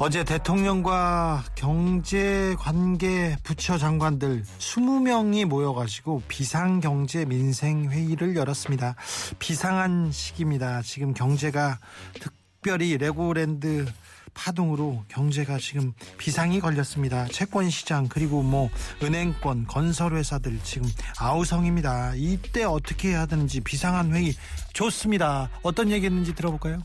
[0.00, 8.94] 어제 대통령과 경제관계 부처 장관들 20명이 모여가지고 비상경제 민생회의를 열었습니다.
[9.40, 10.82] 비상한 시기입니다.
[10.82, 11.80] 지금 경제가
[12.20, 13.86] 특별히 레고랜드
[14.34, 17.26] 파동으로 경제가 지금 비상이 걸렸습니다.
[17.26, 18.70] 채권 시장 그리고 뭐
[19.02, 20.88] 은행권 건설회사들 지금
[21.18, 22.12] 아우성입니다.
[22.14, 24.32] 이때 어떻게 해야 되는지 비상한 회의
[24.74, 25.50] 좋습니다.
[25.64, 26.84] 어떤 얘기했는지 들어볼까요?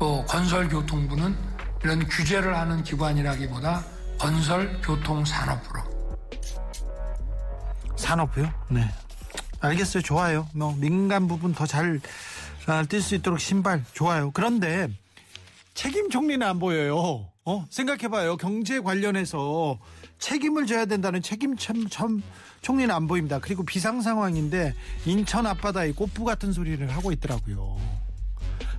[0.00, 1.36] 또 건설교통부는
[1.86, 3.84] 이런 규제를 하는 기관이라기보다
[4.18, 5.80] 건설 교통 산업부로
[7.96, 8.52] 산업부요?
[8.68, 8.90] 네.
[9.60, 10.02] 알겠어요.
[10.02, 10.48] 좋아요.
[10.52, 12.00] 뭐 민간 부분 더 잘
[12.66, 14.32] 뛸 수 있도록 신발 좋아요.
[14.32, 14.88] 그런데
[15.74, 17.28] 책임 총리는 안 보여요.
[17.44, 17.64] 어?
[17.70, 18.36] 생각해봐요.
[18.36, 19.78] 경제 관련해서
[20.18, 22.20] 책임을 져야 된다는 책임 참, 참
[22.62, 23.38] 총리는 안 보입니다.
[23.38, 27.78] 그리고 비상 상황인데 인천 앞바다에 꽃부 같은 소리를 하고 있더라고요.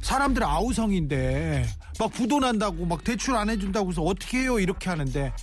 [0.02, 1.66] 사람들 아우성인데
[2.00, 5.34] 막 부도난다고 막 대출 안 해준다고 해서 어떻게 해요 이렇게 하는데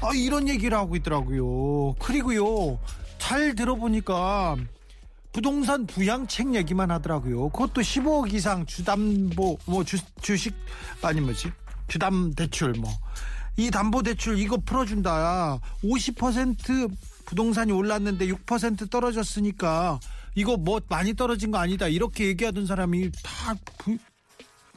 [0.00, 1.94] 아 이런 얘기를 하고 있더라고요.
[1.98, 2.78] 그리고요
[3.18, 4.56] 잘 들어보니까
[5.32, 7.48] 부동산 부양책 얘기만 하더라고요.
[7.48, 10.54] 그것도 15억 이상 주담보 뭐 주, 주식
[11.02, 11.50] 아니 뭐지
[11.88, 12.92] 주담 대출 뭐
[13.56, 15.60] 이 담보 대출 이거 풀어준다.
[15.84, 16.90] 50%
[17.24, 20.00] 부동산이 올랐는데 6% 떨어졌으니까
[20.34, 21.86] 이거 뭐 많이 떨어진 거 아니다.
[21.86, 23.96] 이렇게 얘기하던 사람이 다 부,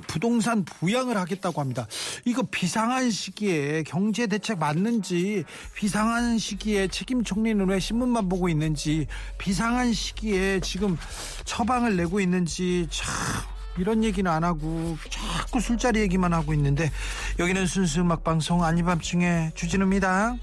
[0.06, 1.88] 부동산 부양을 하겠다고 합니다.
[2.26, 5.44] 이거 비상한 시기에 경제 대책 맞는지
[5.76, 10.98] 비상한 시기에 책임 총리는 왜 신문만 보고 있는지 비상한 시기에 지금
[11.46, 13.14] 처방을 내고 있는지 참
[13.80, 16.92] 이런 얘기는 안 하고 자꾸 술자리 얘기만 하고 있는데
[17.40, 20.36] 여기는 순수 음악 방송 아니밤중에 주진우입니다.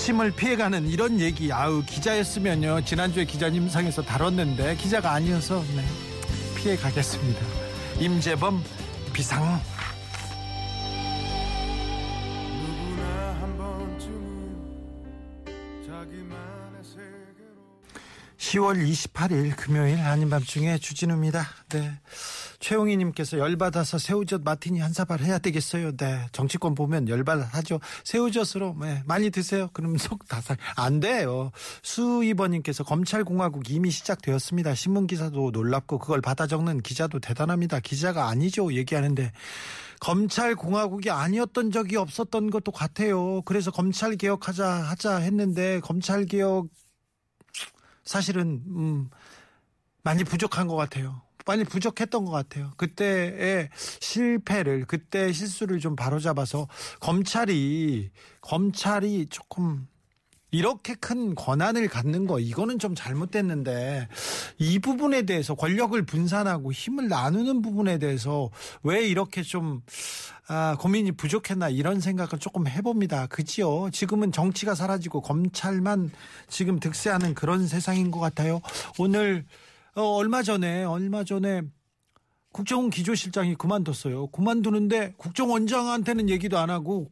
[0.00, 1.52] 핵심을 피해가는 이런 얘기.
[1.52, 2.82] 아우 기자였으면요.
[2.86, 5.84] 지난주에 기자님상에서 다뤘는데 기자가 아니어서 네,
[6.56, 7.38] 피해 가겠습니다.
[7.98, 8.64] 임재범
[9.12, 9.60] 비상.
[12.62, 13.02] 누구나
[13.42, 14.64] 한 번쯤은
[15.86, 17.29] 자기만의 세계로
[18.40, 21.46] 10월 28일 금요일 아닌 밤중에 주진우입니다.
[21.68, 21.92] 네.
[22.58, 25.94] 최용희 님께서 열받아서 새우젓 마티니 한 사발 해야 되겠어요.
[25.96, 26.26] 네.
[26.32, 27.80] 정치권 보면 열받하죠.
[28.02, 29.68] 새우젓으로 네, 많이 드세요.
[29.74, 31.52] 그럼 속 다살 안 돼요.
[31.82, 34.74] 수이번님께서 검찰 공화국 이미 시작되었습니다.
[34.74, 37.80] 신문 기사도 놀랍고 그걸 받아 적는 기자도 대단합니다.
[37.80, 38.72] 기자가 아니죠.
[38.72, 39.32] 얘기하는데
[40.00, 43.42] 검찰 공화국이 아니었던 적이 없었던 것도 같아요.
[43.42, 46.68] 그래서 검찰 개혁하자 하자 했는데 검찰 개혁
[48.04, 49.10] 사실은 음,
[50.02, 51.22] 많이 부족한 것 같아요.
[51.46, 52.70] 많이 부족했던 것 같아요.
[52.76, 56.68] 그때의 실패를 그때 실수를 좀 바로잡아서
[57.00, 59.88] 검찰이 검찰이 조금
[60.50, 64.08] 이렇게 큰 권한을 갖는 거 이거는 좀 잘못됐는데
[64.58, 68.50] 이 부분에 대해서 권력을 분산하고 힘을 나누는 부분에 대해서
[68.82, 69.82] 왜 이렇게 좀
[70.48, 73.28] 아, 고민이 부족했나 이런 생각을 조금 해봅니다.
[73.28, 73.88] 그지요?
[73.92, 76.10] 지금은 정치가 사라지고 검찰만
[76.48, 78.60] 지금 득세하는 그런 세상인 것 같아요.
[78.98, 79.44] 오늘
[79.94, 81.62] 어, 얼마 전에 얼마 전에
[82.52, 84.26] 국정원 기조실장이 그만뒀어요.
[84.28, 87.10] 그만두는데 국정원장한테는 얘기도 안 하고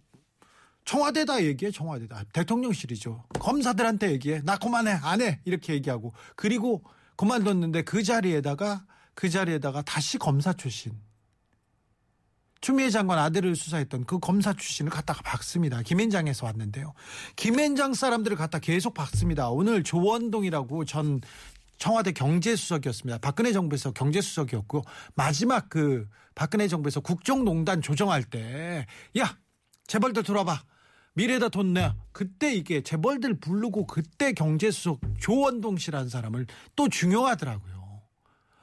[0.89, 6.83] 청와대다 얘기해 청와대다 대통령실이죠 검사들한테 얘기해 나 그만해 안 해 이렇게 얘기하고 그리고
[7.17, 10.93] 그만뒀는데 그 자리에다가 그 자리에다가 다시 검사 출신
[12.63, 15.83] 추미애 장관 아들을 수사했던 그 검사 출신을 갖다가 박습니다.
[15.83, 16.95] 김앤장에서 왔는데요.
[17.37, 19.51] 김앤장 사람들을 갖다 계속 박습니다.
[19.51, 21.21] 오늘 조원동이라고 전
[21.77, 23.19] 청와대 경제수석이었습니다.
[23.19, 24.83] 박근혜 정부에서 경제수석이었고
[25.15, 28.85] 마지막 그 박근혜 정부에서 국정농단 조정할 때야
[29.87, 30.63] 재벌들 들어봐
[31.15, 31.93] 미래다 돈 내.
[32.13, 36.47] 그때 이게 재벌들 부르고 그때 경제수석 조원동 씨라는 사람을
[36.77, 37.79] 또 중용하더라고요.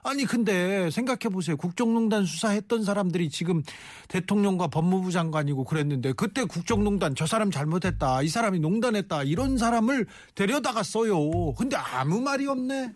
[0.05, 1.57] 아니 근데 생각해 보세요.
[1.57, 3.63] 국정농단 수사했던 사람들이 지금
[4.07, 8.21] 대통령과 법무부 장관이고 그랬는데 그때 국정농단 저 사람 잘못했다.
[8.21, 9.23] 이 사람이 농단했다.
[9.23, 10.05] 이런 사람을
[10.35, 11.53] 데려다가 써요.
[11.53, 12.93] 근데 아무 말이 없네.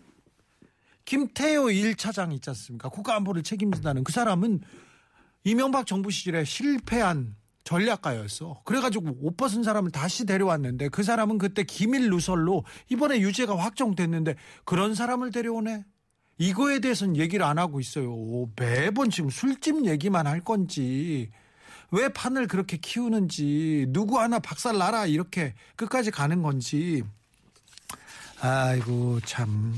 [1.05, 2.89] 김태호 1차장 있지 않습니까?
[2.89, 4.61] 국가안보를 책임진다는 그 사람은
[5.43, 8.61] 이명박 정부 시절에 실패한 전략가였어.
[8.63, 14.35] 그래가지고 옷 벗은 사람을 다시 데려왔는데 그 사람은 그때 기밀 누설로 이번에 유죄가 확정됐는데
[14.65, 15.83] 그런 사람을 데려오네.
[16.39, 18.15] 이거에 대해서는 얘기를 안 하고 있어요.
[18.56, 21.29] 매번 지금 술집 얘기만 할 건지
[21.91, 27.03] 왜 판을 그렇게 키우는지 누구 하나 박살 나라 이렇게 끝까지 가는 건지
[28.41, 29.75] 아이고 참.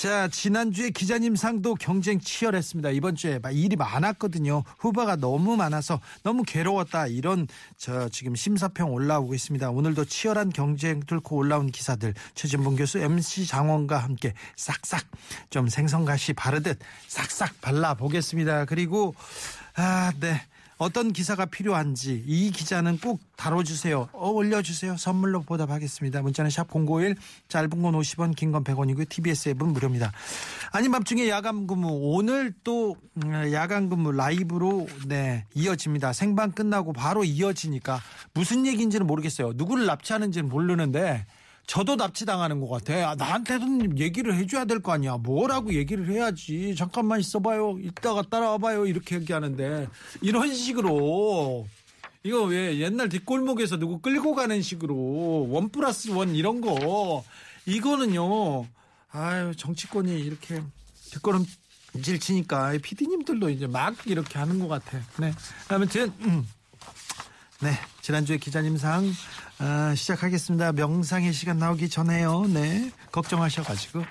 [0.00, 2.88] 자, 지난주에 기자님 상도 경쟁 치열했습니다.
[2.88, 4.62] 이번 주에 막 일이 많았거든요.
[4.78, 7.06] 후보가 너무 많아서 너무 괴로웠다.
[7.08, 9.68] 이런 저 지금 심사평 올라오고 있습니다.
[9.68, 15.04] 오늘도 치열한 경쟁 뚫고 올라온 기사들 최진봉 교수 MC 장원과 함께 싹싹
[15.50, 18.64] 좀 생선가시 바르듯 싹싹 발라 보겠습니다.
[18.64, 19.14] 그리고
[19.76, 20.40] 아, 네.
[20.80, 24.08] 어떤 기사가 필요한지 이 기자는 꼭 다뤄주세요.
[24.12, 24.96] 어, 올려주세요.
[24.96, 26.22] 선물로 보답하겠습니다.
[26.22, 27.16] 문자는 샵 051,
[27.48, 29.06] 짧은 건 50원, 긴 건 100원이고요.
[29.06, 30.10] TBS 앱은 무료입니다.
[30.72, 36.14] 아닌 밤중에 야간 근무 오늘 또 음, 야간 근무 라이브로 네 이어집니다.
[36.14, 38.00] 생방 끝나고 바로 이어지니까
[38.32, 39.52] 무슨 얘기인지는 모르겠어요.
[39.56, 41.26] 누구를 납치하는지는 모르는데
[41.70, 43.10] 저도 납치당하는 것 같아.
[43.10, 45.18] 아, 나한테도 얘기를 해줘야 될 거 아니야.
[45.18, 46.74] 뭐라고 얘기를 해야지.
[46.74, 47.78] 잠깐만 있어봐요.
[47.80, 48.86] 이따가 따라와봐요.
[48.86, 49.86] 이렇게 얘기하는데
[50.20, 51.68] 이런 식으로
[52.24, 57.22] 이거 왜 옛날 뒷골목에서 누구 끌고 가는 식으로 원 플러스 원 이런 거
[57.66, 58.66] 이거는요.
[59.12, 60.60] 아유 정치권이 이렇게
[61.12, 61.46] 뒷걸음
[62.02, 64.98] 질 치니까 피디님들도 이제 막 이렇게 하는 것 같아.
[65.20, 65.32] 네.
[65.68, 66.48] 아무튼 음.
[67.62, 69.04] 네, 지난주에 기자님상
[69.58, 70.72] 아, 시작하겠습니다.
[70.72, 72.46] 명상의 시간 나오기 전에요.
[72.48, 74.02] 네, 걱정하셔가지고.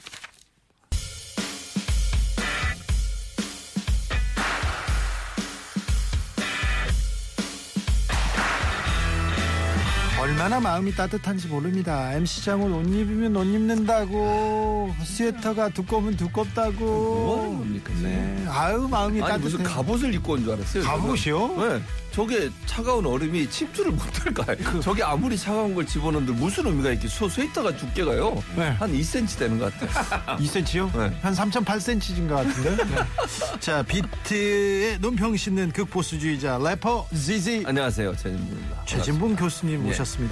[10.39, 12.13] 얼마나 마음이 따뜻한지 모릅니다.
[12.13, 16.85] MC장을 옷 입으면 옷 입는다고, 스웨터가 두꺼우면 두껍다고.
[16.85, 18.03] 뭐 하는 겁니까, 지금?
[18.09, 19.43] 네, 아유, 마음이 아니 따뜻해.
[19.43, 20.83] 무슨 갑옷을 입고 온 줄 알았어요.
[20.83, 21.55] 갑옷이요?
[21.57, 21.77] 저는.
[21.79, 21.83] 네.
[22.11, 24.57] 저게 차가운 얼음이 침투를 못할까요?
[24.63, 27.13] 그 저게 아무리 차가운 걸 집어넣는데 무슨 의미가 있겠어?
[27.15, 28.43] 소 스웨터가 두께가요.
[28.55, 28.69] 네.
[28.69, 30.37] 한 2cm 되는 것 같아요.
[30.39, 30.97] 2cm요?
[30.97, 31.15] 네.
[31.21, 32.75] 한 3.8cm인 것 같은데.
[32.83, 33.59] 네.
[33.59, 38.15] 자, 비트의 눈평 씹는 극보수주의자 래퍼 ZZ 안녕하세요.
[38.15, 38.85] 최진무입니다.
[38.85, 39.87] 최진봉 교수님 예.
[39.89, 40.28] 모셨습니다.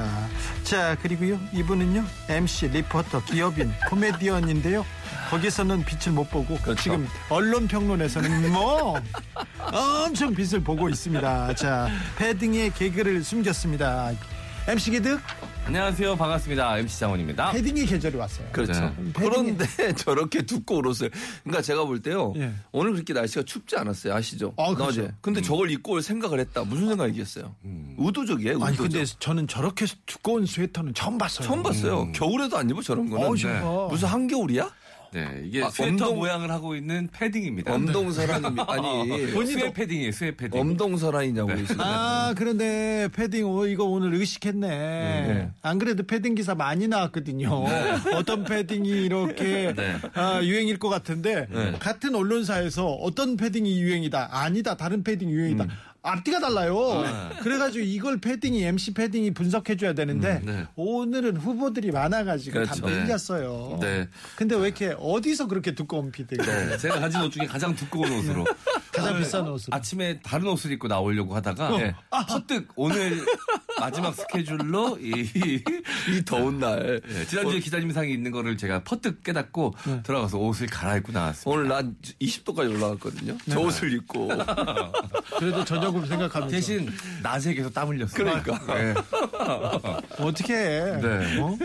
[0.63, 1.39] 자, 그리고요.
[1.53, 2.03] 이분은요.
[2.29, 4.85] MC, 리포터, 기업인, 코미디언인데요.
[5.29, 6.81] 거기서는 빛을 못 보고 그렇죠.
[6.81, 8.95] 지금 언론 평론에서는 뭐
[9.73, 11.53] 엄청 빛을 보고 있습니다.
[11.55, 14.11] 자, 패딩에 개그를 숨겼습니다.
[14.67, 15.19] MC 기득
[15.67, 16.15] 안녕하세요.
[16.15, 16.77] 반갑습니다.
[16.77, 17.51] MC 장원입니다.
[17.51, 18.47] 패딩의 계절이 왔어요.
[18.53, 18.71] 그렇죠.
[18.73, 18.93] 네.
[19.13, 19.65] 그런데
[19.95, 21.11] 저렇게 두꺼운 옷을.
[21.43, 22.33] 그러니까 제가 볼 때요.
[22.37, 22.53] 예.
[22.71, 24.13] 오늘 그렇게 날씨가 춥지 않았어요.
[24.15, 24.53] 아시죠?
[24.55, 25.01] 아, 그렇죠.
[25.01, 25.11] 어제.
[25.19, 26.63] 근데 저걸 입고 올 생각을 했다.
[26.63, 27.53] 무슨 생각이겠어요?
[27.97, 28.53] 의도적이에요.
[28.53, 28.67] 의도적.
[28.67, 31.45] 아니 근데 저는 저렇게 두꺼운 스웨터는 처음 봤어요.
[31.45, 32.11] 처음 봤어요.
[32.13, 33.27] 겨울에도 안 입어 저런 거는.
[33.27, 33.61] 어, 진짜.
[33.89, 34.71] 무슨 한겨울이야?
[35.13, 37.73] 네, 이게 아, 스웨터 엄동- 모양을 하고 있는 패딩입니다.
[37.73, 40.11] 엄동설한이 아니 스웨패딩이에요.
[40.11, 40.59] 스웨패딩.
[40.59, 41.77] 엄동설한이냐고 있어요.
[41.79, 44.67] 아, 그런데 패딩, 어, 이거 오늘 의식했네.
[44.67, 45.49] 네.
[45.61, 47.65] 안 그래도 패딩 기사 많이 나왔거든요.
[48.15, 49.95] 어떤 패딩이 이렇게 네.
[50.13, 51.71] 아, 유행일 것 같은데, 네.
[51.79, 54.29] 같은 언론사에서 어떤 패딩이 유행이다.
[54.31, 54.75] 아니다.
[54.77, 55.63] 다른 패딩 유행이다.
[55.65, 55.69] 음.
[56.07, 57.03] 앞뒤가 달라요.
[57.41, 60.65] 그래가지고 이걸 패딩이, MC 패딩이 분석해줘야 되는데, 네.
[60.75, 62.81] 오늘은 후보들이 많아가지고 그렇죠.
[62.81, 63.77] 다 밀렸어요.
[63.81, 64.07] 네.
[64.35, 66.37] 근데 왜 이렇게, 어디서 그렇게 두꺼운 패딩?
[66.37, 68.45] 네, 제가 가진 옷 중에 가장 두꺼운 옷으로.
[68.93, 69.75] 가장 비싼 옷으로.
[69.75, 73.23] 아침에 다른 옷을 입고 나오려고 하다가 네, 퍼뜩 오늘
[73.79, 77.01] 마지막 스케줄로 이, 이 더운 날.
[77.07, 81.49] 네, 지난주에 기자님 상이 있는 거를 제가 퍼뜩 깨닫고 들어가서 옷을 갈아입고 나왔습니다.
[81.49, 83.37] 오늘 난 20도까지 올라갔거든요.
[83.49, 84.29] 저 옷을 입고.
[85.39, 86.55] 그래도 저녁을 생각하면서.
[86.55, 86.89] 대신
[87.21, 88.13] 낮에 계속 땀 흘렸어요.
[88.15, 88.59] 그러니까.
[88.73, 88.93] 네.
[90.19, 91.01] 어떻게 해?
[91.01, 91.39] 네.
[91.39, 91.57] 어?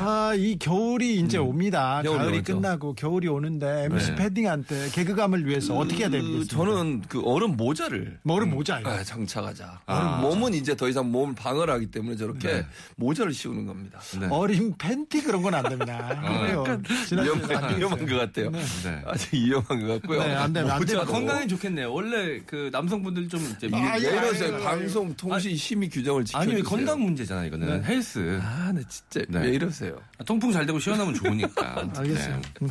[0.00, 2.02] 아, 이 겨울이 이제 옵니다.
[2.02, 2.54] 겨울이 가을이 오죠.
[2.54, 4.14] 끝나고 겨울이 오는데 MC 네.
[4.16, 6.56] 패딩한테 개그감을 위해서 어떻게 해야 그, 되겠습니까?
[6.56, 8.18] 저는 그 얼음 모자를.
[8.22, 8.86] 뭐를 모자요?
[8.86, 9.82] 아, 장착하자.
[10.20, 12.64] 몸은 이제 더 이상 몸을 방어를 하기 때문에 저렇게
[12.96, 14.00] 모자를 씌우는 겁니다.
[14.18, 14.26] 네.
[14.30, 16.20] 어린 팬티 그런 건 안 됩니다.
[16.38, 16.64] 그래요.
[17.08, 18.06] 지난주에 위험한, 안 위험한.
[18.06, 18.50] 것 같아요.
[18.50, 19.02] 네.
[19.04, 20.22] 아주 위험한 것 같고요.
[20.22, 20.84] 네, 안 되면 안.
[20.84, 21.04] 되고.
[21.04, 21.92] 건강에 좋겠네요.
[21.92, 24.54] 원래 그 남성분들 좀 이제 미- 아, 왜 예, 이러세요?
[24.56, 26.54] 아유, 방송 통신 심의 규정을 지켜주세요.
[26.54, 27.46] 아니 건강 문제잖아요.
[27.48, 28.40] 이거는 헬스.
[28.42, 29.46] 아, 네, 진짜 네.
[29.46, 30.00] 왜 이러세요?
[30.24, 31.88] 통풍 잘 되고 시원하면 좋으니까.
[31.96, 32.40] 알겠어요.
[32.62, 32.68] 음,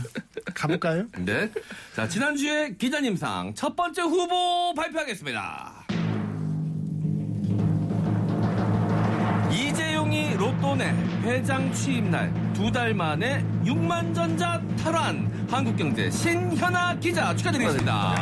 [0.56, 1.06] 가볼까요?
[1.18, 1.26] 네.
[1.40, 1.52] 네.
[1.96, 5.79] 자, 지난주에 기자님상 첫 번째 후보 발표하겠습니다.
[10.20, 10.90] 이재용이 로또 내
[11.24, 18.16] 회장 취임 날 두 달 만에 6만 전자 탈환 한국경제 신현아 기자 축하드리겠습니다.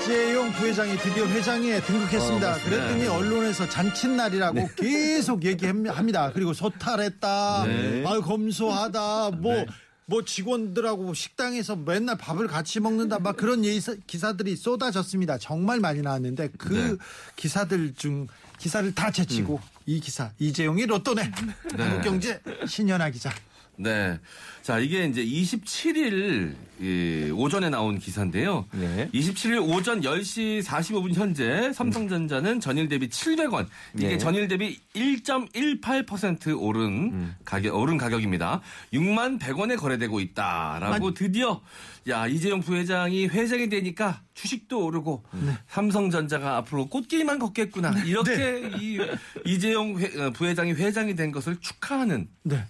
[0.00, 2.50] 이재용 부회장이 드디어 회장에 등극했습니다.
[2.50, 2.58] 어.
[2.64, 6.32] 그랬더니 언론에서 잔칫날이라고 계속 얘기합니다.
[6.32, 8.04] 그리고 소탈했다, 네.
[8.06, 15.38] 아유 검소하다, 뭐뭐 직원들하고 식당에서 맨날 밥을 같이 먹는다 막 그런 예사, 기사들이 쏟아졌습니다.
[15.38, 16.96] 정말 많이 나왔는데 그 네.
[17.36, 18.26] 기사들 중
[18.58, 21.30] 기사를 다 제치고 이 기사 이재용이 로또네.
[21.76, 23.30] 한국경제 신현아 기자.
[23.78, 24.18] 네.
[24.62, 28.66] 자, 이게 이제 27일 이, 오전에 나온 기사인데요.
[28.72, 29.08] 네.
[29.14, 33.66] 27일 오전 10시 45분 현재 삼성전자는 전일 대비 700원.
[33.94, 34.18] 이게 네.
[34.18, 38.60] 전일 대비 1.18% 오른 가격 오른 가격입니다.
[38.92, 41.60] 6만 100원에 거래되고 있다라고 드디어
[42.08, 45.24] 야, 이재용 부회장이 회장이 되니까 주식도 오르고
[45.68, 48.02] 삼성전자가 앞으로 꽃길만 걷겠구나.
[48.04, 48.98] 이렇게 이
[49.44, 52.64] 이재용 회- 어, 부회장이 회장이 된 것을 축하하는 네.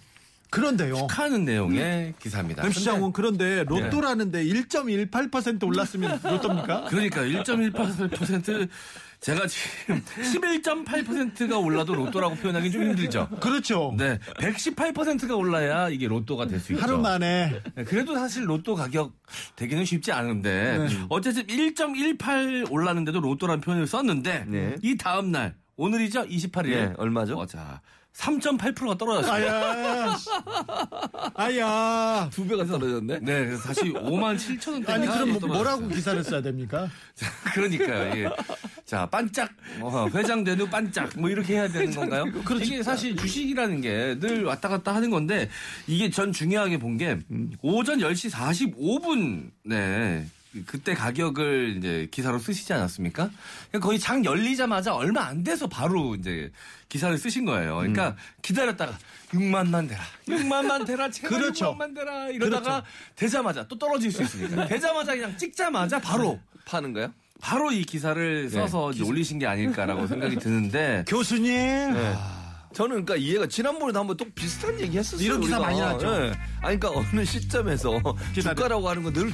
[0.49, 0.95] 그런데요.
[0.95, 2.65] 축하하는 내용의 기사입니다.
[2.65, 6.85] MC 장원 그런데 로또라는데 1.18% 올랐으면 로또입니까?
[6.85, 8.69] 그러니까 1.18%
[9.19, 13.27] 제가 지금 11.8%가 올라도 로또라고 표현하기 좀 힘들죠.
[13.41, 13.93] 그렇죠.
[13.97, 16.83] 네, 118%가 올라야 이게 로또가 될 수 있죠.
[16.83, 19.13] 하루 만에 네, 그래도 사실 로또 가격
[19.55, 21.05] 되기는 쉽지 않은데 네.
[21.09, 24.75] 어쨌든 1.18 올랐는데도 로또라는 표현을 썼는데 네.
[24.83, 27.37] 이 다음 날 오늘이죠 28일 네, 얼마죠?
[27.37, 27.81] 어, 자
[28.17, 29.31] 3.8%가 떨어졌어요.
[29.47, 30.17] 아야
[31.35, 33.19] 아야 두 배가 떨어졌네.
[33.19, 34.91] 네, 그래서 다시 5만 7천 원대.
[34.93, 36.89] 아니 그럼 뭐- 뭐라고 기사를 써야 됩니까?
[37.53, 38.17] 그러니까요.
[38.23, 38.29] 예.
[38.85, 42.25] 자, 반짝 어, 회장 된 후 반짝 뭐 이렇게 해야 되는 건가요?
[42.59, 45.49] 이게 사실 주식이라는 게 늘 왔다 갔다 하는 건데
[45.85, 47.19] 이게 전 중요하게 본 게
[47.61, 50.25] 오전 10시 45분 네.
[50.65, 53.29] 그때 가격을 이제 기사로 쓰시지 않았습니까?
[53.69, 56.51] 그러니까 거의 장 열리자마자 얼마 안 돼서 바로 이제
[56.89, 57.77] 기사를 쓰신 거예요.
[57.77, 58.97] 그러니까 기다렸다가
[59.31, 60.01] 6만만 대라.
[60.27, 61.09] 6만만 대라.
[61.11, 61.75] 제발 그렇죠.
[61.77, 62.29] 6만만 대라.
[62.29, 62.83] 이러다가
[63.15, 64.67] 되자마자 또 떨어질 수 있으니까.
[64.67, 67.11] 되자마자 그냥 찍자마자 바로 파는 거야?
[67.39, 71.93] 바로 이 기사를 써서 이제 올리신 게 아닐까라고 생각이 드는데 교수님
[72.73, 75.25] 저는 그러니까 이해가 지난번에도 한번 또 비슷한 얘기 했었어요.
[75.25, 75.67] 이런 기사 우리가.
[75.67, 76.25] 많이 나왔죠.
[76.25, 76.33] 예.
[76.61, 78.01] 아니 그러니까 어느 시점에서
[78.33, 78.55] 기다려.
[78.55, 79.33] 주가라고 하는 거 늘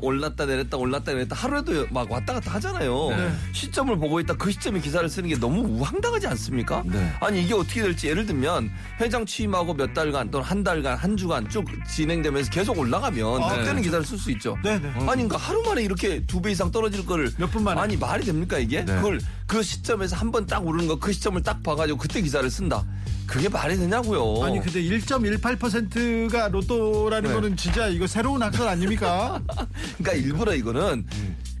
[0.00, 3.08] 올랐다 내렸다 올랐다 내렸다 하루에도 막 왔다 갔다 하잖아요.
[3.10, 3.32] 네.
[3.52, 6.82] 시점을 보고 있다 그 시점에 기사를 쓰는 게 너무 황당하지 않습니까?
[6.86, 7.12] 네.
[7.20, 8.70] 아니 이게 어떻게 될지 예를 들면
[9.00, 13.76] 회장 취임하고 몇 달간 또는 한 달간 한 주간 쭉 진행되면서 계속 올라가면 아, 그때는
[13.76, 13.82] 네.
[13.82, 14.56] 기사를 쓸 수 있죠.
[14.62, 14.88] 네 네.
[14.96, 17.80] 아니 그러니까 하루 만에 이렇게 두 배 이상 떨어질 거를 몇 분 만에?
[17.80, 18.84] 아니 말이 됩니까 이게?
[18.84, 18.94] 네.
[18.96, 22.84] 그걸 그 시점에서 한 번 딱 오르는 거 그 시점을 딱 봐가지고 그때 기사를 쓴다.
[23.26, 24.44] 그게 말이 되냐고요.
[24.44, 27.34] 아니 근데 1.18%가 로또라는 네.
[27.34, 29.40] 거는 진짜 이거 새로운 학설 아닙니까?
[29.98, 31.04] 그러니까 일부러 이거는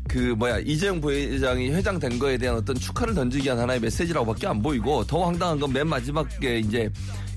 [0.08, 4.62] 그 뭐야 이재용 부회장이 회장 된 거에 대한 어떤 축하를 던지기 위한 하나의 메시지라고밖에 안
[4.62, 6.88] 보이고 더 황당한 건 맨 마지막에 이제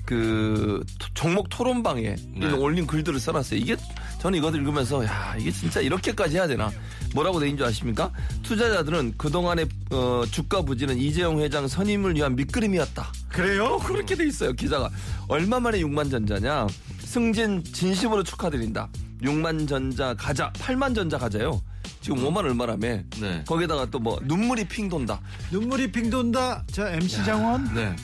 [0.06, 2.52] 그 토- 종목 토론방에 네.
[2.52, 3.58] 올린 글들을 써놨어요.
[3.60, 3.76] 이게
[4.20, 6.70] 저는 이거 읽으면서 야 이게 진짜 이렇게까지 해야 되나
[7.14, 8.12] 뭐라고 돼 있는 줄 아십니까?
[8.42, 13.12] 투자자들은 그동안의 어, 주가 부진은 이재용 회장 선임을 위한 밑그림이었다.
[13.28, 13.78] 그래요?
[13.78, 14.90] 그렇게 돼 있어요 기사가
[15.28, 16.66] 얼마 만에 6만 전자냐
[17.00, 18.88] 승진 진심으로 축하드린다
[19.22, 21.60] 6만 전자 가자 8만 전자 가자요
[22.00, 23.44] 지금 5만 얼마라며 네.
[23.46, 26.64] 거기다가 또 뭐 눈물이 핑 돈다 눈물이 핑 돈다.
[26.72, 27.72] 저 MC 장원.
[27.74, 27.94] 네.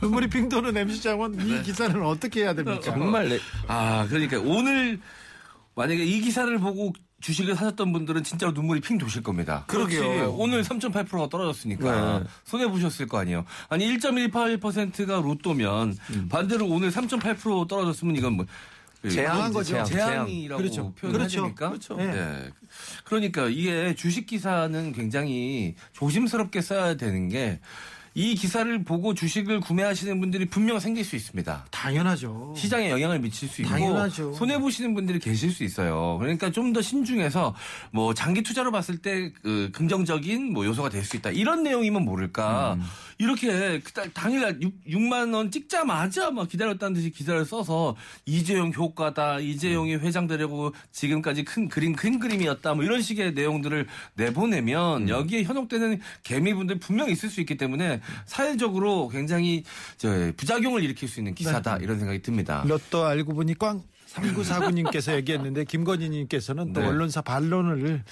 [0.00, 1.34] 눈물이 핑 도는 MC 장원.
[1.46, 2.80] 이 기사는 어떻게 해야 됩니까?
[2.82, 5.00] 정말 내- 아, 그러니까 오늘
[5.74, 6.92] 만약에 이 기사를 보고
[7.22, 9.64] 주식을 사셨던 분들은 진짜로 눈물이 핑 도실 겁니다.
[9.68, 10.02] 그러게요.
[10.02, 10.34] 그렇지.
[10.36, 12.24] 오늘 3.8%가 떨어졌으니까 네.
[12.44, 13.44] 손해 보셨을 거 아니에요.
[13.68, 15.96] 아니 1.18%가 로또면
[16.28, 18.46] 반대로 오늘 3.8% 떨어졌으면 이건 뭐
[19.08, 19.72] 재앙한 거죠.
[19.72, 19.86] 재앙.
[19.86, 20.92] 재앙이라고 그렇죠.
[20.94, 21.40] 표현을 그렇죠.
[21.40, 21.68] 하십니까?
[21.70, 21.96] 그렇죠.
[21.96, 22.50] 네.
[23.04, 27.60] 그러니까 이게 주식 기사는 굉장히 조심스럽게 써야 되는 게
[28.14, 31.66] 이 기사를 보고 주식을 구매하시는 분들이 분명 생길 수 있습니다.
[31.70, 32.54] 당연하죠.
[32.56, 34.34] 시장에 영향을 미칠 수 있고 당연하죠.
[34.34, 36.18] 손해 보시는 분들이 계실 수 있어요.
[36.20, 37.54] 그러니까 좀 더 신중해서
[37.90, 41.30] 뭐 장기 투자로 봤을 때 그 긍정적인 뭐 요소가 될 수 있다.
[41.30, 42.74] 이런 내용이면 모를까.
[42.74, 42.82] 음.
[43.18, 43.80] 이렇게
[44.14, 47.94] 당일날 6, 만원 찍자마자 막 기다렸다는 듯이 기사를 써서
[48.26, 49.38] 이재용 효과다.
[49.38, 52.74] 이재용이 회장 되려고 지금까지 큰 그림 큰 그림이었다.
[52.74, 59.64] 뭐 이런 식의 내용들을 내보내면 여기에 현혹되는 개미분들 분명 있을 수 있기 때문에 사회적으로 굉장히
[59.96, 61.78] 저 부작용을 일으킬 수 있는 기사다.
[61.78, 62.64] 이런 생각이 듭니다.
[62.66, 63.82] 로또 알고 보니 꽝
[64.12, 66.86] 3949님께서 얘기했는데 김건희님께서는 또 네.
[66.86, 68.04] 언론사 반론을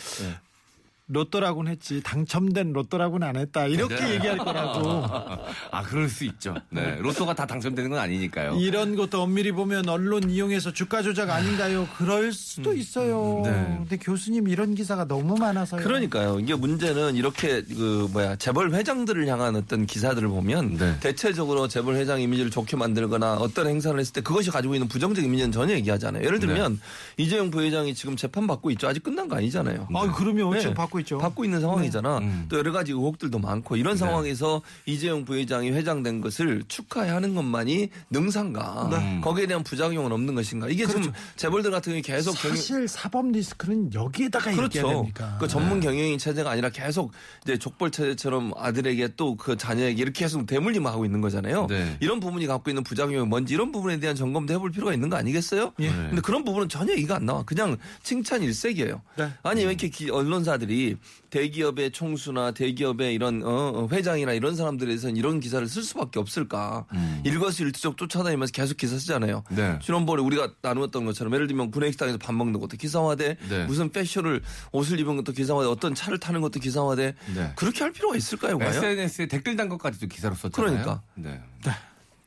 [1.10, 4.14] 로또라고는 했지 당첨된 로또라고는 안 했다 이렇게 네.
[4.14, 5.04] 얘기할 거라고
[5.70, 6.54] 아, 그럴 수 있죠.
[6.70, 6.96] 네.
[7.00, 8.56] 로또가 다 당첨되는 건 아니니까요.
[8.56, 11.88] 이런 것도 엄밀히 보면 언론 이용해서 주가 조작 아닌가요?
[11.96, 13.42] 그럴 수도 있어요.
[13.44, 13.50] 네.
[13.78, 15.82] 근데 교수님 이런 기사가 너무 많아서요.
[15.82, 16.38] 그러니까요.
[16.38, 20.96] 이게 문제는 이렇게 그 뭐야 재벌 회장들을 향한 어떤 기사들을 보면 네.
[21.00, 25.50] 대체적으로 재벌 회장 이미지를 좋게 만들거나 어떤 행사를 했을 때 그것이 가지고 있는 부정적 이미지는
[25.50, 26.24] 전혀 얘기하잖아요.
[26.24, 26.80] 예를 들면
[27.16, 28.86] 이재용 부회장이 지금 재판 받고 있죠.
[28.86, 29.88] 아직 끝난 거 아니잖아요.
[29.92, 30.60] 아 그러면 네.
[30.60, 31.18] 지금 받고 있죠.
[31.18, 32.18] 받고 있는 상황이잖아.
[32.18, 32.46] 음.
[32.48, 39.20] 또 여러 가지 의혹들도 많고 이런 상황에서 이재용 부회장이 회장된 것을 축하해 하는 것만이 능상가.
[39.22, 40.68] 거기에 대한 부작용은 없는 것인가.
[40.68, 44.86] 이게 지금 재벌들 같은 경우에 계속 경영- 사실 사법 리스크는 여기에다가 그렇죠.
[44.88, 45.36] 됩니까?
[45.40, 47.12] 그 전문 경영인 체제가 아니라 계속
[47.44, 51.66] 이제 족벌 체제처럼 아들에게 또 그 자녀에게 이렇게 계속 대물림을 하고 있는 거잖아요.
[51.68, 51.96] 네.
[52.00, 55.72] 이런 부분이 갖고 있는 부작용이 뭔지 이런 부분에 대한 점검도 해볼 필요가 있는 거 아니겠어요?
[55.80, 55.88] 예.
[55.88, 57.42] 근데 그런 부분은 전혀 얘기가 안 나와.
[57.44, 59.00] 그냥 칭찬 일색이에요.
[59.16, 59.30] 네.
[59.42, 60.89] 아니 왜 이렇게 기- 언론사들이
[61.30, 66.86] 대기업의 총수나 대기업의 이런 어, 어, 회장이나 이런 사람들에 대해서는 이런 기사를 쓸 수밖에 없을까?
[67.24, 69.44] 일거수일투족 쫓아다니면서 계속 기사 쓰잖아요.
[69.50, 69.56] 음.
[69.56, 69.78] 네.
[69.82, 73.64] 지난번에 우리가 나누었던 것처럼 예를 들면 구내식당에서 밥 먹는 것도 기사화돼 네.
[73.66, 74.42] 무슨 패션을
[74.72, 77.52] 옷을 입은 것도 기사화돼 어떤 차를 타는 것도 기사화돼 네.
[77.56, 78.58] 그렇게 할 필요가 있을까요?
[78.58, 78.72] 과연?
[78.72, 80.70] SNS에 댓글 단 것까지도 기사로 썼잖아요.
[80.70, 81.02] 그러니까.
[81.14, 81.40] 네.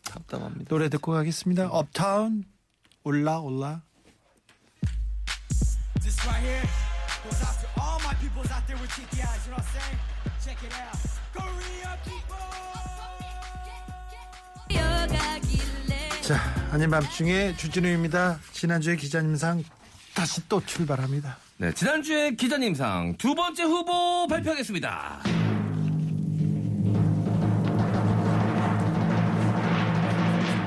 [0.03, 0.65] 답답합니다.
[0.69, 1.67] 노래 듣고 가겠습니다.
[1.69, 2.43] 업타운
[3.03, 3.81] 올라 올라.
[6.01, 6.61] This right here
[7.23, 7.62] goes out
[8.13, 9.99] all my peoples out there with cheeky eyes, you know what I'm saying?
[10.43, 10.97] Check it out.
[11.33, 12.37] Korea people!
[16.21, 16.39] 자,
[16.71, 18.39] 아닌 밤중에 주진우입니다.
[18.53, 19.63] 지난주에 기자님상
[20.13, 21.37] 다시 또 출발합니다.
[21.57, 25.19] 네, 지난주에 기자님상 두 번째 후보 발표하겠습니다.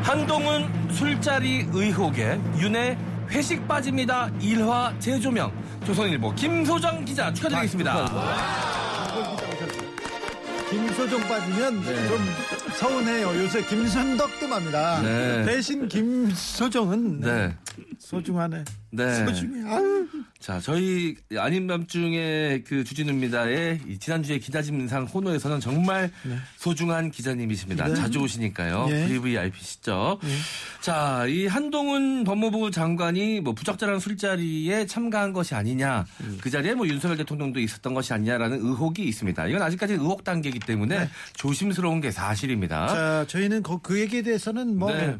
[0.02, 2.96] 한동훈 술자리 의혹에 윤회
[3.30, 4.30] 회식 빠집니다.
[4.40, 5.52] 일화 재조명.
[5.84, 8.10] 조선일보 김소정 기자 축하드리겠습니다.
[10.70, 12.18] 김소정 빠지면 좀
[12.74, 13.28] 서운해요.
[13.42, 15.00] 요새 김선덕 뜸합니다.
[15.00, 15.44] 네.
[15.44, 17.56] 대신 김소정은 네.
[17.98, 18.64] 소중하네.
[18.96, 19.24] 네.
[19.26, 19.70] 소중해.
[19.70, 20.06] 아유.
[20.38, 26.10] 자, 저희 아닌 밤중에 그 주진우입니다의 이 지난주에 기자진상 호노에서는 정말
[26.56, 27.94] 소중한 기자님이십니다.
[27.94, 28.86] 자주 오시니까요.
[28.90, 29.08] 예.
[29.08, 30.20] VVIP시죠.
[30.80, 36.06] 자, 이 한동훈 법무부 장관이 뭐 부적절한 술자리에 참가한 것이 아니냐.
[36.40, 39.48] 그 자리에 뭐 윤석열 대통령도 있었던 것이 아니냐라는 의혹이 있습니다.
[39.48, 42.86] 이건 아직까지 의혹 단계이기 때문에 조심스러운 게 사실입니다.
[42.88, 45.16] 자, 저희는 그, 그 얘기에 대해서는 뭐 네.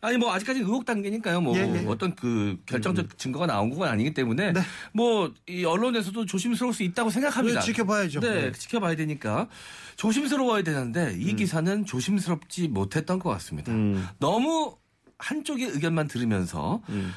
[0.00, 1.40] 아니 뭐 아직까지 의혹 단계니까요.
[1.40, 1.84] 뭐 예, 예.
[1.86, 4.60] 어떤 그 결정적 증거가 나온 건 아니기 때문에 네.
[4.92, 7.60] 뭐이 언론에서도 조심스러울 수 있다고 생각합니다.
[7.60, 8.20] 네, 지켜봐야죠.
[8.20, 8.52] 네, 네.
[8.52, 9.48] 지켜봐야 되니까
[9.96, 11.20] 조심스러워야 되는데 음.
[11.20, 13.72] 이 기사는 조심스럽지 못했던 것 같습니다.
[14.18, 14.76] 너무
[15.18, 17.12] 한쪽의 의견만 들으면서 음.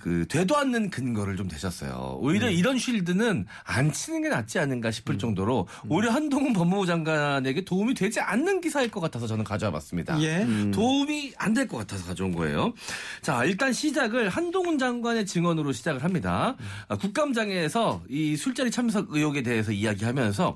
[0.00, 2.18] 그 되도 않는 근거를 좀 대셨어요.
[2.20, 2.24] 음.
[2.24, 7.94] 오히려 이런 쉴드는 안 치는 게 낫지 않은가 싶을 정도로 오히려 한동훈 법무부 장관에게 도움이
[7.94, 10.20] 되지 않는 기사일 것 같아서 저는 가져와 봤습니다.
[10.22, 10.46] 예.
[10.72, 12.74] 도움이 안 될 것 같아서 가져온 거예요.
[13.22, 16.56] 자, 일단 시작을 한동훈 장관의 증언으로 시작을 합니다.
[16.88, 20.54] 아, 국감장에서 이 술자리 참석 의혹에 대해서 이야기하면서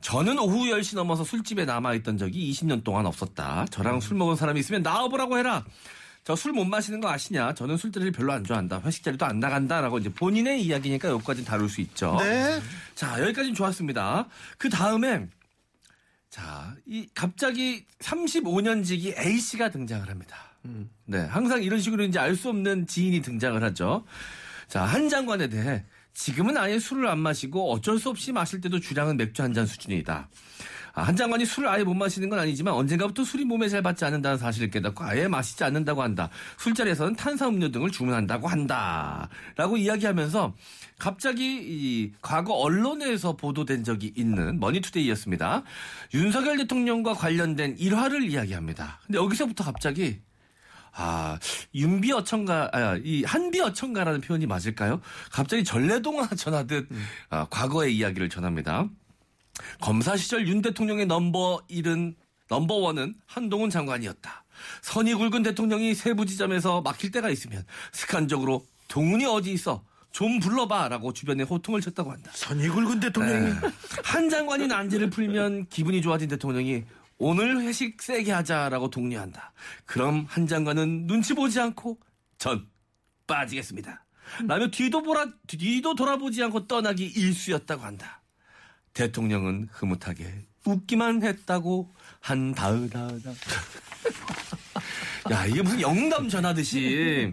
[0.00, 3.66] 저는 오후 10시 넘어서 술집에 남아있던 적이 20년 동안 없었다.
[3.70, 5.64] 저랑 술 먹은 사람이 있으면 나와보라고 해라.
[6.30, 7.54] 저 술 못 마시는 거 아시냐?
[7.54, 8.80] 저는 술자리를 별로 안 좋아한다.
[8.84, 12.16] 회식 자리도 안 나간다라고 이제 본인의 이야기니까 여기까지는 다룰 수 있죠.
[12.20, 12.60] 네.
[12.94, 14.28] 자, 여기까지는 좋았습니다.
[14.56, 15.26] 그 다음에
[16.28, 20.36] 자, 이 갑자기 35년지기 A 씨가 등장을 합니다.
[21.06, 24.04] 네, 항상 이런 식으로 이제 알 수 없는 지인이 등장을 하죠.
[24.68, 29.16] 자, 한 장관에 대해 지금은 아예 술을 안 마시고 어쩔 수 없이 마실 때도 주량은
[29.16, 30.28] 맥주 한 잔 수준이다.
[30.92, 34.38] 아, 한 장관이 술을 아예 못 마시는 건 아니지만 언젠가부터 술이 몸에 잘 받지 않는다는
[34.38, 36.28] 사실을 깨닫고 아예 마시지 않는다고 한다.
[36.58, 39.28] 술자리에서는 탄산음료 등을 주문한다고 한다.
[39.56, 40.54] 라고 이야기하면서
[40.98, 45.62] 갑자기 이 과거 언론에서 보도된 적이 있는 머니투데이였습니다.
[46.14, 49.00] 윤석열 대통령과 관련된 일화를 이야기합니다.
[49.06, 50.20] 근데 여기서부터 갑자기
[50.92, 51.38] 아,
[51.74, 55.00] 윤비 어천가, 아, 이 한비 어천가라는 표현이 맞을까요?
[55.30, 56.88] 갑자기 전래동화 전하듯
[57.30, 58.88] 아, 과거의 이야기를 전합니다.
[59.80, 62.14] 검사 시절 윤 대통령의 넘버 1은
[62.48, 64.44] 넘버 원은 한동훈 장관이었다.
[64.82, 69.84] 선이 굵은 대통령이 세부 지점에서 막힐 때가 있으면 습관적으로 동훈이 어디 있어?
[70.12, 72.32] 좀 불러봐라고 주변에 호통을 쳤다고 한다.
[72.34, 73.60] 선이 굵은 대통령이 네.
[74.02, 76.84] 한 장관이 난제를 풀면 기분이 좋아진 대통령이
[77.18, 79.52] 오늘 회식 세게 하자라고 독려한다.
[79.84, 81.98] 그럼 한 장관은 눈치 보지 않고
[82.38, 82.66] 전
[83.26, 84.04] 빠지겠습니다.
[84.46, 88.19] 라며 뒤도 보라 뒤도 돌아보지 않고 떠나기 일수였다고 한다.
[88.94, 93.30] 대통령은 흐뭇하게 웃기만 했다고 한다으다다.
[95.30, 97.30] 야 이게 무슨 영담 전하듯이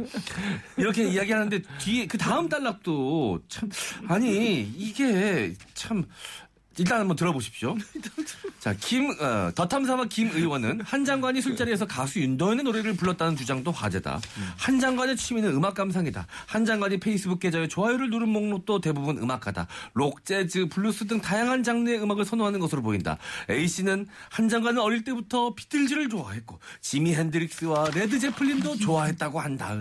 [0.78, 3.70] 이렇게 이야기하는데 뒤에 그 다음 단락도 참
[4.08, 6.06] 아니 이게 참
[6.78, 7.76] 일단 한번 들어보십시오.
[8.60, 13.72] 자, 김, 어, 더 탐사와 김 의원은 한 장관이 술자리에서 가수 윤도현의 노래를 불렀다는 주장도
[13.72, 14.20] 화제다.
[14.58, 16.28] 한 장관의 취미는 음악 감상이다.
[16.46, 19.68] 한 장관이 페이스북 계좌에 좋아요를 누른 목록도 대부분 음악가다.
[19.94, 23.18] 록, 재즈, 블루스 등 다양한 장르의 음악을 선호하는 것으로 보인다.
[23.50, 29.76] A씨는 한 장관은 어릴 때부터 비틀즈를 좋아했고 지미 헨드릭스와 레드 제플린도 좋아했다고 한다.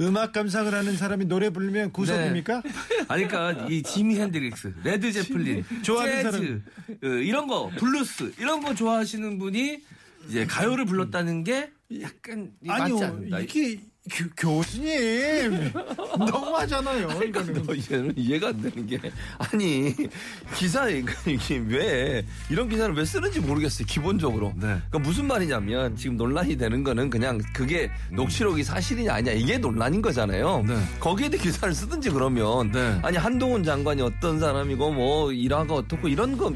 [0.00, 2.62] 음악 감상을 하는 사람이 노래 부르면 구속입니까?
[3.08, 6.37] 아니, 그러니까 이 지미 헨드릭스, 레드 제플린, 좋아하는 사람.
[6.38, 9.82] 어, 이런 거, 블루스 이런 거 좋아하시는 분이
[10.28, 11.70] 이제 가요를 불렀다는 게
[12.02, 13.40] 약간 이 맞지 아니요, 않는다.
[13.40, 13.80] 이게
[14.36, 15.72] 교, 수님
[16.18, 17.08] 너무하잖아요.
[17.22, 17.62] 이거는.
[17.66, 18.98] 너 얘는 이해가 안 되는 게
[19.38, 19.94] 아니
[20.54, 24.78] 기사에 이게 왜 이런 기사를 왜 쓰는지 모르겠어요 기본적으로 네.
[24.88, 30.64] 그러니까 무슨 말이냐면 지금 논란이 되는 거는 그냥 그게 녹취록이 사실이냐 아니냐 이게 논란인 거잖아요
[30.66, 30.76] 네.
[31.00, 32.98] 거기에 대해 기사를 쓰든지 그러면 네.
[33.02, 36.52] 아니 한동훈 장관이 어떤 사람이고 뭐 일화가 어떻고 이런 거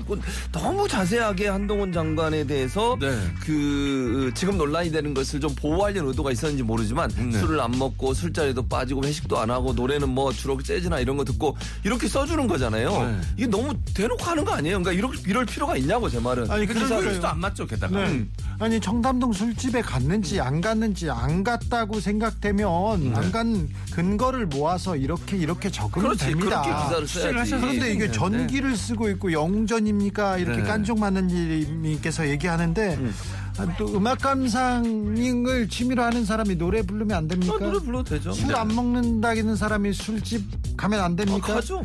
[0.51, 3.11] 너무 자세하게 한동훈 장관에 대해서 네.
[3.45, 7.41] 그 지금 논란이 되는 것을 좀 보호하려는 의도가 있었는지 모르지만 네.
[7.43, 11.57] 술을 안 먹고 술자리도 빠지고 회식도 안 하고 노래는 뭐 주로 재즈나 이런 거 듣고
[11.83, 12.91] 이렇게 써주는 거잖아요.
[12.91, 13.21] 네.
[13.37, 14.81] 이게 너무 대놓고 하는 거 아니에요?
[14.81, 16.51] 그러니까 이럴, 이럴 필요가 있냐고 제 말은.
[16.51, 18.05] 아니 그런 그래서 루트도 안 맞죠, 게다가.
[18.05, 18.25] 네.
[18.61, 26.11] 아니 청담동 술집에 갔는지 안 갔는지 안 갔다고 생각되면 안간 근거를 모아서 이렇게 이렇게 적으면
[26.11, 26.63] 그렇지 됩니다.
[26.63, 27.51] 그렇게 기사를 써야지.
[27.57, 28.13] 그런데 이게 네.
[28.13, 30.69] 전기를 쓰고 있고 영전입니까 이렇게 네.
[30.69, 33.42] 깐종마는님께서 얘기하는데 아,
[33.79, 37.55] 또 음악 감상을 취미로 하는 사람이 노래 부르면 안 됩니까?
[37.55, 38.33] 아, 노래 불러도 되죠.
[38.33, 41.55] 술 안 먹는다는 사람이 술집 가면 안 아, 됩니까?
[41.55, 41.83] 가죠.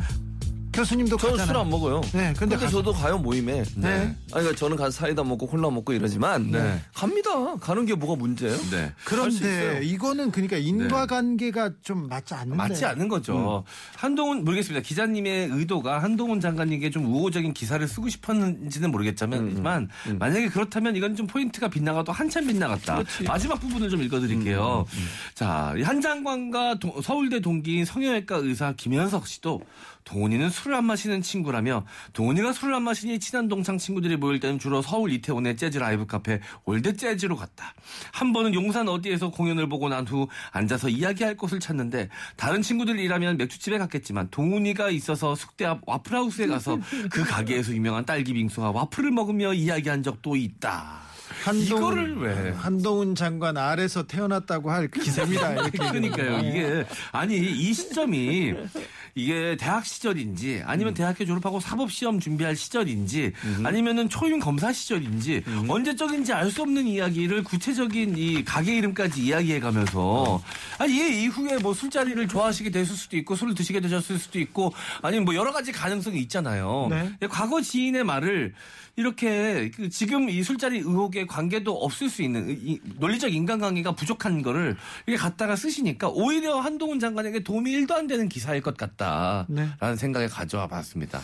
[0.78, 1.44] 교수님도 저는.
[1.46, 2.00] 술 안 먹어요.
[2.12, 3.64] 네, 근데 근데, 가- 저도 가요 모임에.
[3.76, 3.88] 네.
[3.88, 6.80] 아니, 그러니까 저는 가서 사이다 먹고 콜라 먹고 이러지만 네.
[6.94, 7.56] 갑니다.
[7.56, 8.56] 가는 게 뭐가 문제예요?
[8.70, 8.92] 네.
[9.04, 9.80] 그런데.
[9.82, 13.64] 이거는 그러니까 인과관계가 좀 맞지 않는데 맞지 않는 거죠.
[13.96, 14.86] 한동훈 모르겠습니다.
[14.86, 19.88] 기자님의 의도가 한동훈 장관님께 좀 우호적인 기사를 쓰고 싶었는지는 모르겠지만
[20.18, 23.02] 만약에 그렇다면 이건 좀 포인트가 빗나가도 한참 빗나갔다.
[23.26, 24.86] 마지막 부분을 좀 읽어드릴게요.
[25.34, 29.60] 자, 이한 장관과 도- 서울대 동기인 성형외과 의사 김현석 씨도
[30.08, 34.80] 동훈이는 술을 안 마시는 친구라며 동훈이가 술을 안 마시니 친한 동창 친구들이 모일 때는 주로
[34.80, 37.74] 서울 이태원의 재즈 라이브 카페 올 댓 재즈로 갔다.
[38.12, 43.76] 한 번은 용산 어디에서 공연을 보고 난 후 앉아서 이야기할 곳을 찾는데 다른 친구들이라면 맥주집에
[43.76, 46.78] 갔겠지만 동훈이가 있어서 숙대 앞 와플하우스에 가서
[47.10, 51.00] 그 가게에서 유명한 딸기 빙수와 와플을 먹으며 이야기한 적도 있다.
[51.54, 52.50] 이거를 왜?
[52.52, 55.68] 한동훈 장관 아래서 태어났다고 할 기세입니다.
[55.70, 56.38] 그러니까요.
[56.38, 58.54] 이게 아니 이 시점이
[59.18, 63.32] 이게 대학 시절인지 아니면 대학교 졸업하고 사법 시험 준비할 시절인지
[63.64, 70.42] 아니면은 초임 검사 시절인지 언제적인지 알 수 없는 이야기를 구체적인 이 가게 이름까지 이야기해 가면서
[70.78, 75.26] 아니 얘 이후에 뭐 술자리를 좋아하시게 됐을 수도 있고 술을 드시게 되셨을 수도 있고 아니면
[75.26, 76.88] 뭐 여러 가지 가능성이 있잖아요.
[76.90, 77.12] 네.
[77.28, 78.54] 과거 지인의 말을
[78.96, 84.76] 이렇게 그 지금 이 술자리 의혹에 관계도 없을 수 있는 이 논리적 인간관계가 부족한 거를
[85.06, 89.07] 이게 갖다가 쓰시니까 오히려 한동훈 장관에게 도움이 1도 안 되는 기사일 것 같다
[89.48, 89.96] 라는 네.
[89.96, 91.20] 생각에 가져와 봤습니다.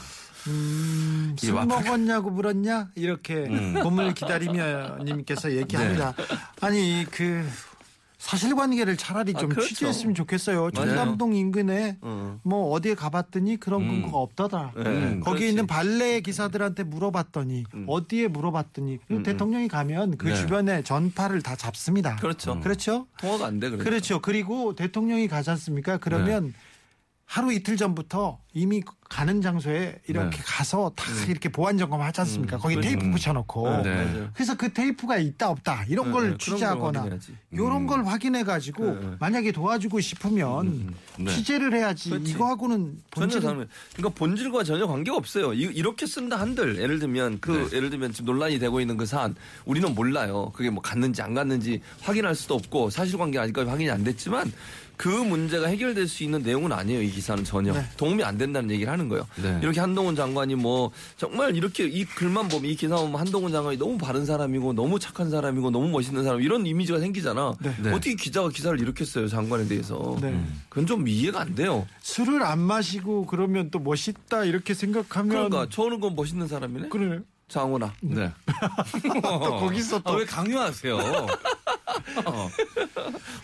[0.47, 3.75] 음, 이술 와플- 먹었냐고 물었냐 이렇게 음.
[3.83, 6.13] 봄을 기다리며 님께서 얘기합니다.
[6.17, 6.25] 네.
[6.61, 7.47] 아니 그
[8.19, 9.69] 사실관계를 차라리 아, 좀 그렇죠.
[9.69, 10.71] 취재했으면 좋겠어요.
[10.75, 10.87] 맞아요.
[10.89, 12.39] 청담동 인근에 어.
[12.43, 13.89] 뭐 어디에 가봤더니 그런 음.
[14.03, 14.73] 근거가 없더라.
[14.77, 15.49] 네, 거기에 그렇지.
[15.49, 20.37] 있는 발레 기사들한테 물어봤더니 어디에 물어봤더니 그리고 대통령이 가면 그 네.
[20.37, 22.17] 주변에 전파를 다 잡습니다.
[22.17, 22.61] 그렇죠.
[22.61, 23.07] 그렇죠?
[23.19, 23.69] 통화가 안 돼.
[23.69, 23.85] 그러니까.
[23.91, 24.21] 그렇죠.
[24.23, 25.99] 그리고 대통령이 가지 않습니까?
[25.99, 26.53] 그러면 네.
[27.27, 30.43] 하루 이틀 전부터 이미 가는 장소에 이렇게 네.
[30.45, 32.59] 가서 다 이렇게 보안 점검 하지 않습니까?
[32.59, 32.89] 거기 그렇죠.
[32.91, 33.83] 테이프 붙여놓고.
[33.83, 33.95] 네.
[33.95, 34.31] 맞아요.
[34.35, 37.19] 그래서 그 테이프가 있다 없다 이런 네, 걸 네, 취재하거나 걸.
[37.51, 39.17] 이런 걸 확인해 가지고 네, 네.
[39.21, 41.31] 만약에 도와주고 싶으면 네.
[41.31, 42.31] 취재를 해야지 그렇지.
[42.33, 42.79] 이거하고는
[43.11, 45.53] 전혀 본질은 다른 그러니까 본질과 전혀 관계가 없어요.
[45.55, 47.77] 이- 이렇게 쓴다 한들 예를 들면 그 네.
[47.77, 49.35] 예를 들면 지금 논란이 되고 있는 그 사안
[49.65, 50.51] 우리는 몰라요.
[50.55, 54.53] 그게 뭐 갔는지 안 갔는지 확인할 수도 없고 사실관계 아직까지 확인이 안 됐지만
[54.97, 57.03] 그 문제가 해결될 수 있는 내용은 아니에요.
[57.03, 57.85] 이 기사는 전혀 네.
[57.97, 59.27] 도움이 안 된다는 얘기를 하는 거예요.
[59.43, 59.59] 네.
[59.63, 63.99] 이렇게 한동훈 장관이 뭐 정말 이렇게 이 글만 보면 이 기사 보면 한동훈 장관이 너무
[63.99, 67.55] 바른 사람이고 너무 착한 사람이고 너무 멋있는 사람 이런 이미지가 생기잖아.
[67.61, 67.75] 네.
[67.83, 67.91] 네.
[67.91, 70.17] 어떻게 기자가 기사를 이렇게 써요 장관에 대해서?
[70.21, 70.41] 네.
[70.69, 71.87] 그건 좀 이해가 안 돼요.
[72.01, 76.89] 술을 안 마시고 그러면 또 멋있다 이렇게 생각하면 그러니까 저는 건 멋있는 사람이네.
[76.89, 77.93] 그래 장훈아.
[78.01, 78.33] 네.
[79.23, 80.97] 또 거기서 아, 또왜 강요하세요?
[82.27, 82.51] 어.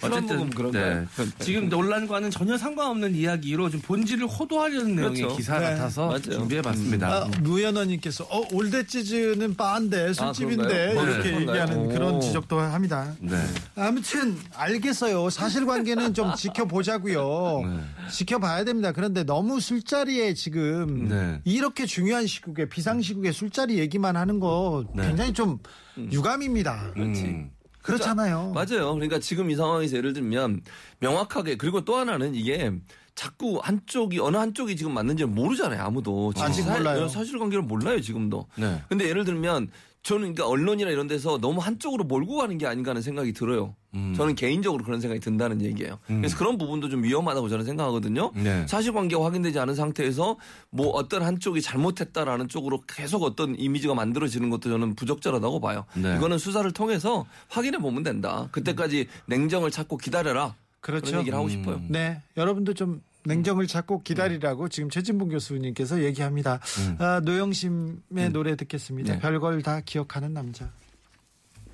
[0.01, 1.07] 술안먹으면 그런 거예요.
[1.39, 5.37] 지금 논란과는 전혀 상관없는 이야기로 좀 본질을 호도하려는 내용의 그렇죠.
[5.37, 5.67] 기사 네.
[5.67, 6.21] 같아서 맞아요.
[6.21, 7.09] 준비해봤습니다.
[7.09, 11.03] 아, 무연어님께서 어 올드치즈는 바인데 술집인데 그런가요?
[11.03, 11.41] 이렇게 네.
[11.41, 11.89] 얘기하는 오.
[11.89, 13.13] 그런 지적도 합니다.
[13.21, 13.37] 네.
[13.77, 15.31] 아무튼 알겠어요.
[15.31, 17.63] 사실관계는 좀 지켜보자고요.
[17.67, 17.81] 네.
[18.11, 18.93] 지켜봐야 됩니다.
[18.93, 21.41] 그런데 너무 술자리에 지금 네.
[21.45, 25.07] 이렇게 중요한 시국에 비상시국에 술자리 얘기 만 하는 거 네.
[25.09, 25.59] 굉장히 좀
[25.99, 26.93] 유감입니다.
[26.97, 27.51] 음.
[27.83, 28.53] 그렇잖아요.
[28.55, 28.93] 맞아요.
[28.95, 30.61] 그러니까 지금 이 상황에서 예를 들면
[30.99, 32.71] 명확하게 그리고 또 하나는 이게
[33.15, 35.83] 자꾸 한쪽이 어느 한쪽이 지금 맞는지 를 모르잖아요.
[35.83, 37.09] 아무도 지금 아직 사- 몰라요.
[37.09, 38.01] 사실관계를 몰라요.
[38.01, 38.47] 지금도.
[38.57, 38.83] 네.
[38.89, 39.71] 근데 예를 들면
[40.03, 43.75] 저는 그러니까 언론이나 이런 데서 너무 한쪽으로 몰고 가는 게 아닌가 하는 생각이 들어요.
[43.95, 44.15] 음.
[44.17, 45.99] 저는 개인적으로 그런 생각이 든다는 얘기예요.
[46.07, 48.33] 그래서 그런 부분도 좀 위험하다고 저는 생각하거든요.
[48.35, 48.67] 네.
[48.67, 50.37] 사실관계가 확인되지 않은 상태에서
[50.71, 55.85] 뭐 어떤 한쪽이 잘못했다라는 쪽으로 계속 어떤 이미지가 만들어지는 것도 저는 부적절하다고 봐요.
[55.95, 56.17] 네.
[56.17, 58.49] 이거는 수사를 통해서 확인해 보면 된다.
[58.53, 60.55] 그때까지 냉정을 찾고 기다려라.
[60.81, 61.07] 그렇죠.
[61.07, 61.51] 그런 얘기를 하고 음.
[61.51, 61.83] 싶어요.
[61.89, 66.61] 네, 여러분도 좀 냉정을 찾고 기다리라고 지금 최진봉 교수님께서 얘기합니다.
[66.99, 69.15] 아, 노영심의 노래 듣겠습니다.
[69.15, 69.21] 네.
[69.21, 70.71] 별걸 다 기억하는 남자.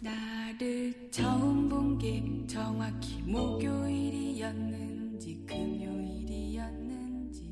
[0.00, 7.46] 나를 처음 본 게 정확히 목요일이었는지 금요일이었는지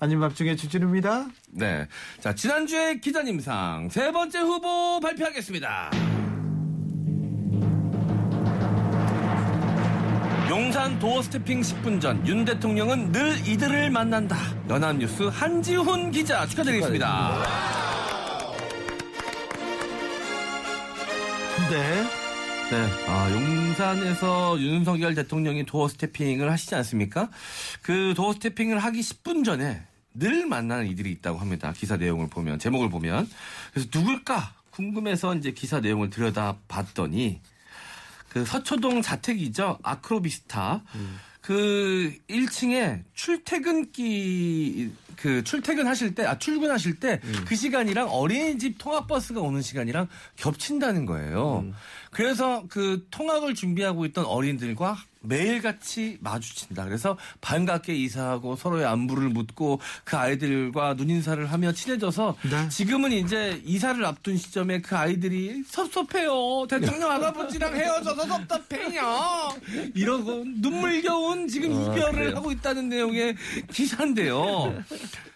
[0.00, 1.28] 아닌 밤중에 주진우입니다.
[1.52, 1.86] 네.
[2.20, 5.90] 자, 지난주에 기자님상 세 번째 후보 발표하겠습니다.
[10.54, 14.36] 용산 도어 스태핑 10분 전 윤 대통령은 늘 이들을 만난다.
[14.70, 17.42] 연합뉴스 한지훈 기자 축하드리겠습니다.
[21.70, 22.04] 네.
[22.70, 22.88] 네.
[23.08, 27.30] 아, 용산에서 윤석열 대통령이 도어 스태핑을 하시지 않습니까?
[27.82, 29.82] 그 도어 스태핑을 하기 10분 전에
[30.14, 31.72] 늘 만나는 이들이 있다고 합니다.
[31.76, 33.28] 기사 내용을 보면, 제목을 보면.
[33.72, 34.52] 그래서 누굴까?
[34.70, 37.40] 궁금해서 이제 기사 내용을 들여다 봤더니
[38.34, 39.78] 그 서초동 자택이죠.
[39.84, 40.82] 아크로비스타.
[41.40, 50.08] 그 1층에 출퇴근기 그 출퇴근하실 때 아 출근하실 때그 시간이랑 어린이집 통학 버스가 오는 시간이랑
[50.36, 51.64] 겹친다는 거예요.
[52.10, 56.84] 그래서 그 통학을 준비하고 있던 어린들과 매일같이 마주친다.
[56.84, 62.68] 그래서 반갑게 인사하고 서로의 안부를 묻고 그 아이들과 눈인사를 하며 친해져서 네.
[62.68, 66.66] 지금은 이제 이사를 앞둔 시점에 그 아이들이 섭섭해요.
[66.68, 69.48] 대통령 할아버지랑 헤어져서 섭섭해요.
[69.94, 73.36] 이러고 눈물겨운 지금 이별을 하고 있다는 내용의
[73.72, 74.82] 기사인데요.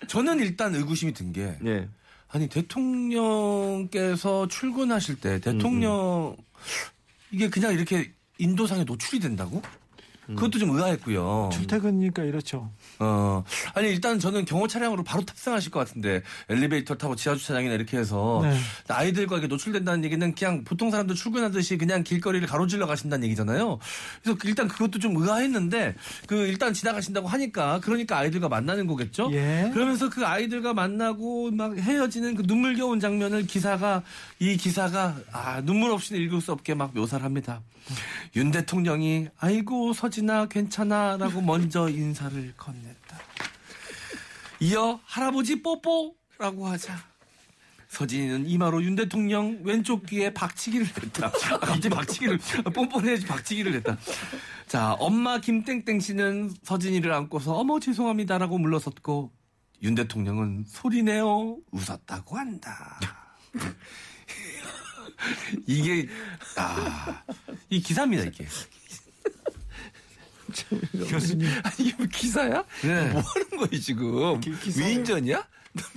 [0.07, 1.89] 저는 일단 의구심이 든게 예.
[2.29, 6.37] 아니 대통령께서 출근하실 때 대통령
[7.31, 9.63] 이게 그냥 이렇게 인도상에 노출이 된다고?
[10.29, 11.49] 그것도 좀 의아했고요.
[11.55, 12.71] 출퇴근이니까 이렇죠.
[12.99, 17.97] 어, 아니, 일단 저는 경호 차량으로 바로 탑승하실 것 같은데, 엘리베이터 타고 지하 주차장이나 이렇게
[17.97, 18.55] 해서, 네.
[18.89, 23.79] 아이들과 이렇게 노출된다는 얘기는 그냥 보통 사람들 출근하듯이 그냥 길거리를 가로질러 가신다는 얘기잖아요.
[24.23, 25.95] 그래서 일단 그것도 좀 의아했는데,
[26.27, 29.31] 그 일단 지나가신다고 하니까, 그러니까 아이들과 만나는 거겠죠?
[29.33, 29.71] 예.
[29.73, 34.03] 그러면서 그 아이들과 만나고 막 헤어지는 그 눈물겨운 장면을 기사가,
[34.41, 37.61] 이 기사가, 아, 눈물 없이는 읽을 수 없게 막 묘사를 합니다.
[38.37, 43.19] 윤 대통령이, 아이고, 서진아, 괜찮아, 라고 먼저 인사를 건넸다.
[44.61, 46.97] 이어, 할아버지 뽀뽀라고 하자.
[47.89, 51.33] 서진이는 이마로 윤 대통령 왼쪽 귀에 박치기를 했다.
[51.61, 52.39] 아, 이제 박치기를,
[52.75, 53.97] 뻔뻔해야지 박치기를 했다.
[54.67, 59.33] 자, 엄마 김땡땡 씨는 서진이를 안고서 어머 죄송합니다라고 물러섰고,
[59.83, 63.01] 윤 대통령은 소리내어 웃었다고 한다.
[65.67, 66.09] 이게,
[66.57, 67.23] 아,
[67.71, 68.47] 이 기사입니다, 이게.
[71.09, 71.49] 교수님.
[71.63, 72.65] 아니, 이게 뭐 기사야?
[72.83, 73.09] 네.
[73.11, 74.41] 뭐 하는 거예요, 지금?
[74.77, 75.47] 위인전이야?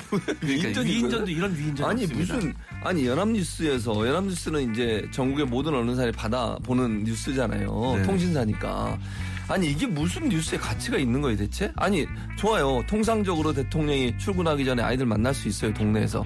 [0.10, 1.32] 뭐야, 그러니까 위인전이 위인전도?
[1.32, 2.54] 이런 위인전 아니 무슨
[2.84, 8.04] 아니 연합뉴스에서 연합뉴스는 이제 전국의 모든 언론사를 받아 보는 뉴스잖아요 네.
[8.04, 9.00] 통신사니까
[9.48, 12.06] 아니 이게 무슨 뉴스의 가치가 있는 거예요 대체 아니
[12.38, 16.24] 좋아요 통상적으로 대통령이 출근하기 전에 아이들 만날 수 있어요 동네에서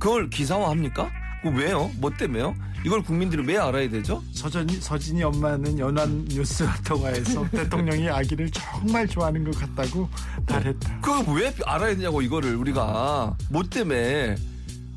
[0.00, 1.10] 그걸 기사화합니까?
[1.42, 1.90] 그 왜요?
[1.98, 2.54] 뭐 때문에요?
[2.84, 4.22] 이걸 국민들이 왜 알아야 되죠?
[4.32, 10.08] 서진이, 서진이 엄마는 연합뉴스와 통화해서 대통령이 아기를 정말 좋아하는 것 같다고
[10.48, 11.00] 말했다.
[11.00, 14.36] 그걸 왜 알아야 되냐고 이거를 우리가 뭐 때문에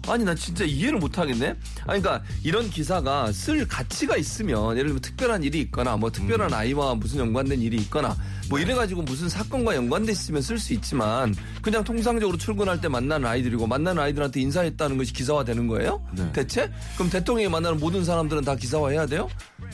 [0.08, 1.48] 아니 나 진짜 이해를 못 하겠네.
[1.86, 6.96] 아니 그러니까 이런 기사가 쓸 가치가 있으면 예를 들면 특별한 일이 있거나 뭐 특별한 아이와
[6.96, 8.16] 무슨 연관된 일이 있거나
[8.52, 13.26] 뭐 이래 가지고 무슨 사건과 연관돼 있으면 쓸 수 있지만 그냥 통상적으로 출근할 때 만나는
[13.26, 16.06] 아이들이고 만나는 아이들한테 인사했다는 것이 기사화 되는 거예요?
[16.12, 16.30] 네.
[16.34, 16.70] 대체?
[16.96, 19.30] 그럼 대통령이 만나는 모든 사람들은 다 기사화해야 돼요?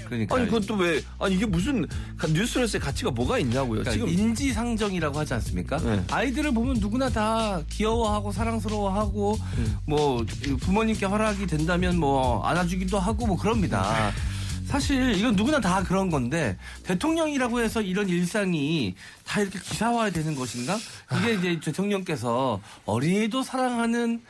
[0.05, 0.35] 그러니까.
[0.35, 1.87] 아니 그것도 왜 아니 이게 무슨
[2.31, 3.81] 뉴스레스의 가치가 뭐가 있냐고요?
[3.81, 5.77] 그러니까 지금 인지상정이라고 하지 않습니까?
[5.77, 6.03] 네.
[6.11, 9.77] 아이들을 보면 누구나 다 귀여워하고 사랑스러워하고 음.
[9.87, 10.23] 뭐
[10.59, 14.13] 부모님께 허락이 된다면 뭐 안아주기도 하고 뭐 그럽니다.
[14.67, 20.77] 사실 이건 누구나 다 그런 건데 대통령이라고 해서 이런 일상이 다 이렇게 기사화야 되는 것인가?
[21.19, 24.21] 이게 이제 대통령께서 어린이도 사랑하는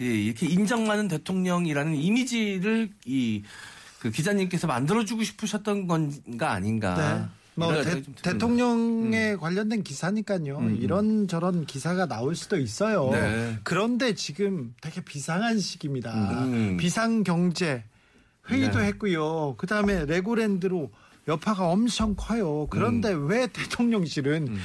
[0.00, 3.42] 예, 이렇게 인정하는 대통령이라는 이미지를 이
[4.06, 6.94] 그 기자님께서 만들어주고 싶으셨던 건가 아닌가?
[6.96, 7.28] 네.
[7.54, 8.22] 뭐 대, 듭니다.
[8.22, 10.58] 대통령에 관련된 기사니까요.
[10.58, 10.78] 음.
[10.80, 13.08] 이런 저런 기사가 나올 수도 있어요.
[13.10, 13.58] 네.
[13.64, 16.12] 그런데 지금 되게 비상한 시기입니다.
[16.44, 16.76] 음.
[16.78, 17.82] 비상 경제
[18.48, 18.86] 회의도 네.
[18.86, 19.54] 했고요.
[19.56, 20.90] 그 다음에 레고랜드로
[21.28, 22.66] 여파가 엄청 커요.
[22.70, 23.28] 그런데 음.
[23.28, 24.56] 왜 대통령실은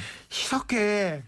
[0.48, 1.22] 이렇게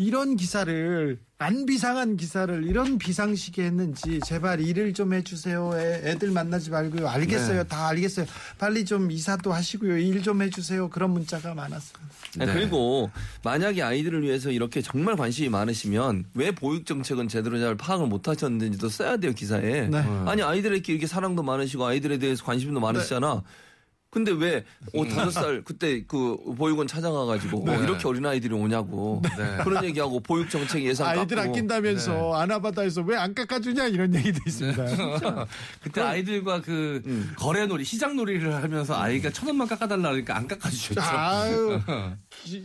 [0.00, 5.72] 이런 기사를 안 비상한 기사를 이런 비상시기에 했는지 제발 일을 좀 해주세요.
[5.74, 7.06] 애, 애들 만나지 말고요.
[7.06, 7.62] 알겠어요.
[7.64, 7.68] 네.
[7.68, 8.24] 다 알겠어요.
[8.58, 9.98] 빨리 좀 이사도 하시고요.
[9.98, 10.88] 일 좀 해주세요.
[10.88, 12.14] 그런 문자가 많았습니다.
[12.38, 12.52] 네, 네.
[12.54, 13.10] 그리고
[13.42, 18.88] 만약에 아이들을 위해서 이렇게 정말 관심이 많으시면 왜 보육 정책은 제대로 잘 파악을 못 하셨는지도
[18.88, 19.88] 써야 돼요 기사에.
[19.88, 19.98] 네.
[20.26, 23.42] 아니 아이들에게 이렇게 사랑도 많으시고 아이들에 대해서 관심도 많으시잖아.
[24.12, 29.22] 근데 왜, 어, 다섯 살, 그때 그 보육원 찾아가가지고, 어, 이렇게 어린 아이들이 오냐고.
[29.62, 31.50] 그런 얘기하고 보육 정책 예산 아이들 깎고.
[31.50, 34.84] 아낀다면서 아나바다에서 왜 안 깎아주냐 이런 얘기도 있습니다.
[35.82, 37.02] 그때 아이들과 그
[37.36, 41.00] 거래놀이, 시장놀이를 하면서 아이가 천 원만 깎아달라 그러니까 안 깎아주셨죠.
[41.00, 41.80] 아유
[42.44, 42.64] 지-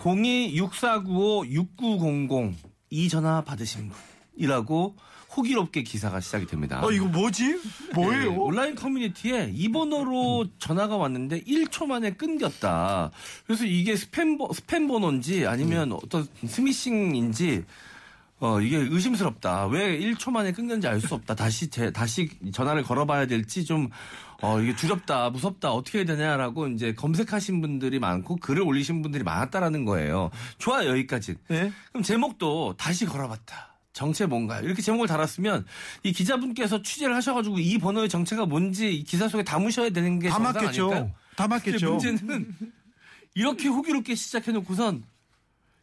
[0.00, 2.54] 02-6495-6900
[2.90, 3.90] 이 전화 받으신
[4.36, 4.96] 분이라고
[5.36, 6.84] 호기롭게 기사가 시작이 됩니다.
[6.84, 7.60] 어, 이거 뭐지?
[7.94, 8.30] 뭐예요?
[8.32, 13.12] 네, 온라인 커뮤니티에 이 번호로 전화가 왔는데 1초 만에 끊겼다.
[13.46, 17.64] 그래서 이게 스팸, 번- 스팸 번호인지 아니면 어떤 스미싱인지
[18.40, 19.66] 어, 이게 의심스럽다.
[19.66, 21.34] 왜 1초 만에 끊겼는지 알 수 없다.
[21.34, 23.88] 다시 제, 다시 전화를 걸어봐야 될지 좀,
[24.40, 29.84] 어, 이게 두렵다, 무섭다, 어떻게 해야 되냐라고 이제 검색하신 분들이 많고 글을 올리신 분들이 많았다라는
[29.84, 30.30] 거예요.
[30.58, 31.36] 좋아요, 여기까지.
[31.48, 31.70] 네.
[31.92, 33.68] 그럼 제목도 다시 걸어봤다.
[33.92, 34.62] 정체 뭔가요?
[34.64, 35.66] 이렇게 제목을 달았으면
[36.04, 40.90] 이 기자분께서 취재를 하셔가지고 이 번호의 정체가 뭔지 이 기사 속에 담으셔야 되는 게 맞겠죠.
[40.92, 41.10] 아닐까요?
[41.48, 41.90] 맞겠죠.
[41.90, 42.54] 문제는
[43.34, 45.02] 이렇게 호기롭게 시작해놓고선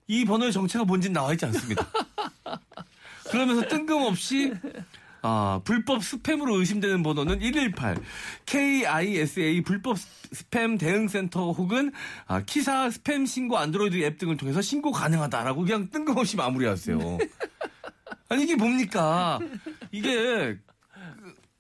[0.08, 1.86] 이 번호의 정체가 뭔지 나와 있지 않습니다.
[3.30, 4.54] 그러면서 뜬금없이
[5.22, 7.98] 아, 불법 스팸으로 의심되는 번호는 118
[8.46, 11.92] KISA 불법 스팸 대응센터 혹은
[12.28, 16.98] 아, 키사 스팸 신고 안드로이드 앱 등을 통해서 신고 가능하다라고 그냥 뜬금없이 마무리하세요.
[18.30, 19.40] 아니 이게 뭡니까?
[19.92, 20.58] 이게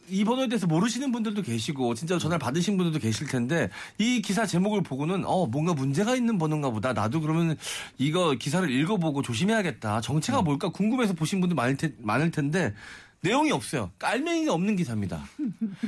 [0.09, 4.81] 이 번호에 대해서 모르시는 분들도 계시고 진짜 전화를 받으신 분들도 계실 텐데 이 기사 제목을
[4.81, 6.93] 보고는 어 뭔가 문제가 있는 번호인가 보다.
[6.93, 7.57] 나도 그러면
[7.97, 10.01] 이거 기사를 읽어보고 조심해야겠다.
[10.01, 12.73] 정체가 뭘까 궁금해서 보신 분들 많을, 테, 많을 텐데
[13.21, 15.23] 내용이 없어요 깔맹이가 없는 기사입니다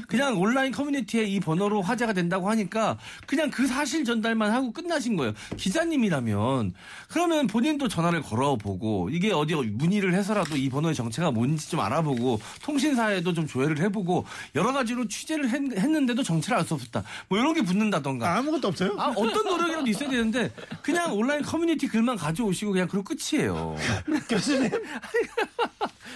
[0.08, 5.34] 그냥 온라인 커뮤니티에 이 번호로 화제가 된다고 하니까 그냥 그 사실 전달만 하고 끝나신 거예요
[5.58, 6.74] 기자님이라면
[7.10, 13.34] 그러면 본인도 전화를 걸어보고 이게 어디 문의를 해서라도 이 번호의 정체가 뭔지 좀 알아보고 통신사에도
[13.34, 17.62] 좀 조회를 해보고 여러 가지로 취재를 했, 했는데도 정체를 알 수 없었다 뭐 이런 게
[17.62, 18.96] 붙는다던가 아무것도 없어요?
[18.98, 23.76] 아, 어떤 노력이라도 있어야 되는데 그냥 온라인 커뮤니티 글만 가져오시고 그냥 그리고 끝이에요.
[24.30, 24.70] 교수님.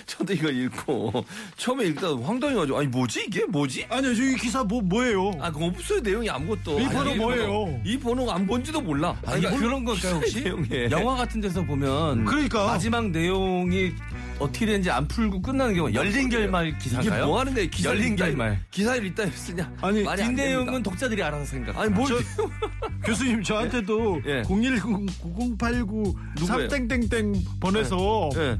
[0.05, 1.25] 저도 이거 읽고
[1.57, 3.85] 처음에 읽다 황당해가지고 아니 뭐지 이게 뭐지?
[3.89, 5.31] 아니요, 저기 기사 뭐, 뭐예요?
[5.39, 6.79] 아 그거 없어요 내용이 아무것도.
[6.79, 7.47] 이 아니, 번호 뭐예요?
[7.47, 9.17] 번호, 이 번호가 안 본지도 몰라.
[9.25, 10.41] 아니, 그런 걸까요 혹시?
[10.43, 10.89] 내용에.
[10.91, 12.65] 영화 같은 데서 보면 그러니까.
[12.67, 13.93] 마지막 내용이
[14.39, 17.27] 어떻게 되는지 안 풀고 끝나는 경우 열린 결말 이게 기사인가요?
[17.27, 17.65] 뭐 하는 거야?
[17.65, 18.59] 기사를 열린 결말.
[18.71, 19.71] 기사를 읽다 했으냐?
[19.81, 20.83] 아니, 뒷내용은.
[20.83, 21.77] 독자들이 알아서 생각.
[21.77, 22.07] 아니 뭘?
[22.07, 22.19] 저-
[23.05, 24.43] 교수님 저한테도 예.
[24.43, 24.81] 010
[25.19, 26.67] 9089 누구예요?
[26.69, 28.57] 3땡땡땡 번에서 예.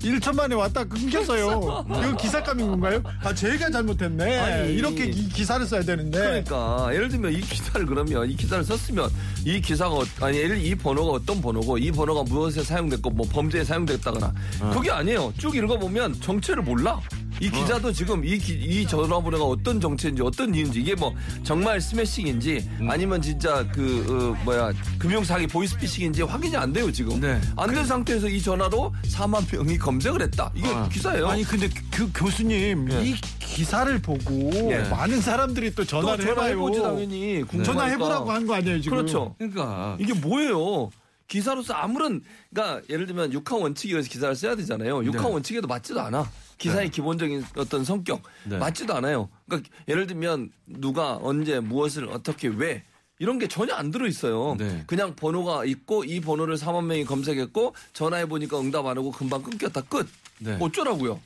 [0.00, 1.84] 1초 만에 왔다 끊겼어요.
[1.88, 3.02] 이거 기사감인 건가요?
[3.22, 4.38] 아, 제가 잘못했네.
[4.38, 4.74] 아니.
[4.74, 6.18] 이렇게 기, 기사를 써야 되는데.
[6.18, 9.10] 그러니까 예를 들면 이 기사를 그러면 이 기사를 썼으면
[9.44, 13.64] 이 기사가 어- 아니 예를 이 번호가 어떤 번호고 이 번호가 무엇에 사용됐고 뭐 범죄에
[13.64, 14.32] 사용됐다거나
[14.72, 15.32] 그게 아니에요.
[15.38, 17.00] 쭉 읽어보면 정체를 몰라.
[17.40, 22.68] 이 기자도 지금 이, 기- 이 전화번호가 어떤 정체인지 어떤 이유인지 이게 뭐 정말 스매싱인지
[22.88, 24.06] 아니면 진짜 그
[24.38, 27.40] 어, 뭐야 금융사기 보이스피싱인지 확인이 안 돼요 지금 네.
[27.56, 30.88] 안 된 상태에서 이 전화로 4만 명이 검색을 했다 이게 아.
[30.88, 33.02] 기사예요 아니 근데 그 교수님 예.
[33.04, 34.78] 이 기사를 보고 예.
[34.88, 36.34] 많은 사람들이 또 또 전화를 해봐요.
[36.56, 37.64] 전화해보지 당연히 궁금하니까.
[37.64, 38.96] 전화해보라고 한 거 아니에요 지금?
[38.96, 40.88] 그렇죠 그러니까 이게 뭐예요?
[41.28, 42.22] 기사로서 아무런
[42.52, 45.04] 그러니까 예를 들면 육하 원칙에 의해서 기사를 써야 되잖아요.
[45.04, 45.28] 육하 네.
[45.32, 46.30] 원칙에도 맞지도 않아.
[46.58, 48.56] 기사의 기본적인 어떤 성격 네.
[48.58, 49.28] 맞지도 않아요.
[49.46, 52.84] 그러니까 예를 들면 누가 언제 무엇을 어떻게 왜
[53.18, 54.56] 이런 게 전혀 안 들어 있어요.
[54.58, 54.84] 네.
[54.86, 59.82] 그냥 번호가 있고 이 번호를 4만 명이 검색했고 전화해 보니까 응답 안 하고 금방 끊겼다
[59.82, 60.08] 끝.
[60.38, 60.56] 네.
[60.60, 61.20] 어쩌라고요?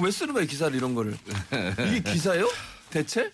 [0.00, 1.16] 왜 쓰는 거예요 기사를 이런 거를?
[1.88, 2.48] 이게 기사예요?
[2.90, 3.30] 대체?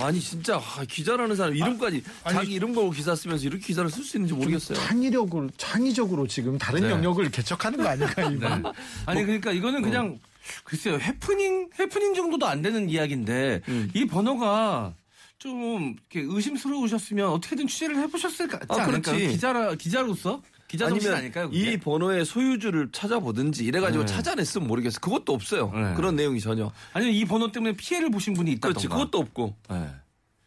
[0.00, 4.02] 아니 진짜 아, 기자라는 사람 이름까지 아니, 자기 이름 걸고 기사 쓰면서 이렇게 기사를 쓸
[4.04, 4.78] 수 있는지 모르겠어요.
[4.78, 6.90] 창의력으로 창의적으로 지금 다른 네.
[6.90, 8.40] 영역을 개척하는 거 아닐까 이분?
[8.62, 8.72] 네.
[9.06, 10.18] 아니 그러니까 이거는 그냥
[10.64, 13.90] 글쎄요 해프닝 해프닝 정도도 안 되는 이야기인데 음.
[13.94, 14.94] 이 번호가
[15.38, 18.86] 좀 이렇게 의심스러우셨으면 어떻게든 취재를 해보셨을 것 같지 아?
[18.86, 19.28] 그렇지.
[19.28, 20.42] 기자라 기자로서
[20.80, 21.50] 아니면 아닐까요?
[21.50, 21.72] 그게?
[21.72, 24.12] 이 번호의 소유주를 찾아보든지 이래가지고 네.
[24.12, 25.00] 찾아냈으면 모르겠어.
[25.00, 25.70] 그것도 없어요.
[25.74, 25.94] 네.
[25.94, 26.70] 그런 내용이 전혀.
[26.92, 28.68] 아니면 이 번호 때문에 피해를 보신 분이 있다던가.
[28.80, 28.88] 그렇지.
[28.88, 29.56] 그것도 없고.
[29.70, 29.88] 네.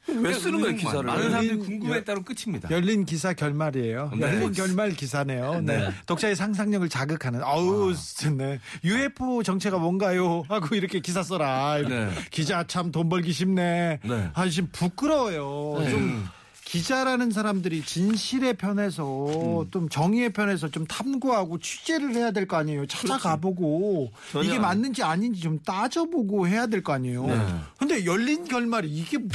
[0.05, 1.01] 왜 쓰는 거예요 기사를?
[1.03, 2.69] 많은 사람들이 열린- 궁금했다로 끝입니다.
[2.71, 4.11] 열린 기사 결말이에요.
[4.17, 4.21] 네.
[4.21, 5.61] 열린 결말 기사네요.
[5.61, 5.77] 네.
[5.77, 5.89] 네.
[6.05, 7.41] 독자의 상상력을 자극하는.
[7.41, 7.93] 아우,
[8.37, 8.59] 네.
[8.83, 10.43] UFO 정체가 뭔가요?
[10.49, 11.77] 하고 이렇게 기사 써라.
[11.87, 12.09] 네.
[12.31, 13.99] 기자 참 돈 벌기 쉽네.
[14.03, 14.29] 네.
[14.33, 15.79] 아, 지금 부끄러워요.
[15.79, 15.89] 네.
[15.89, 16.27] 좀
[16.73, 22.87] 기자라는 사람들이 진실의 편에서 좀 정의의 편에서 좀 탐구하고 취재를 해야 될 거 아니에요.
[22.87, 27.27] 찾아가보고 전혀 이게 안 맞는지 아닌지 좀 따져보고 해야 될 거 아니에요.
[27.27, 27.47] 네.
[27.77, 29.29] 근데 열린 결말이 이게 뭐?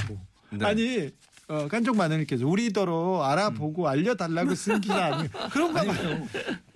[0.51, 0.67] 네.
[0.67, 1.11] 아니
[1.51, 5.29] 어, 깐족 마늘님께서 우리더러 알아보고 알려달라고 쓴 기사 아니에요.
[5.51, 6.27] 그런가 봐요.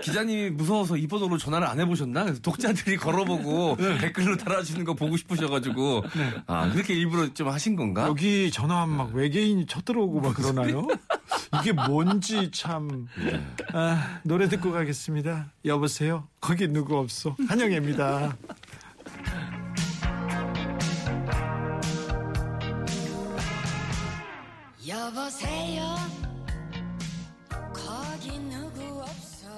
[0.01, 2.25] 기자님이 무서워서 이 번호로 전화를 안 해보셨나?
[2.25, 3.99] 그래서 독자들이 걸어보고 네.
[3.99, 6.05] 댓글로 달아주는 거 보고 싶으셔가지고
[6.47, 8.07] 아 그렇게 일부러 좀 하신 건가?
[8.07, 10.87] 여기 전화하면 막 외계인이 쳐들어오고 막 그러나요?
[11.61, 13.07] 이게 뭔지 참.
[13.75, 15.53] 아, 노래 듣고 가겠습니다.
[15.67, 16.27] 여보세요?
[16.41, 17.37] 거기 누구 없어?
[17.47, 18.37] 한영애입니다.
[25.07, 25.97] 여보세요
[27.75, 29.49] 거기 누구 없어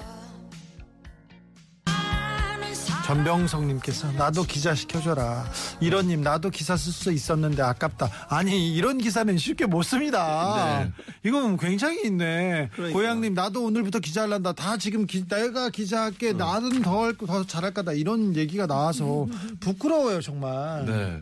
[3.07, 5.45] 전병성님께서 나도 기자 시켜줘라.
[5.80, 8.11] 이런님 나도 기사 쓸 수 있었는데 아깝다.
[8.30, 10.88] 아니 이런 기사는 쉽게 못 씁니다.
[11.22, 12.70] 이건 굉장히 있네.
[12.72, 12.99] 그러니까.
[12.99, 14.55] 고양님 나도 오늘부터 기자 할란다.
[14.55, 16.32] 다 지금 기- 내가 기자할게.
[16.32, 17.92] 나는 더, 할- 더 잘할 거다.
[17.92, 19.26] 이런 얘기가 나와서
[19.61, 20.86] 부끄러워요 정말.
[20.86, 21.20] 네.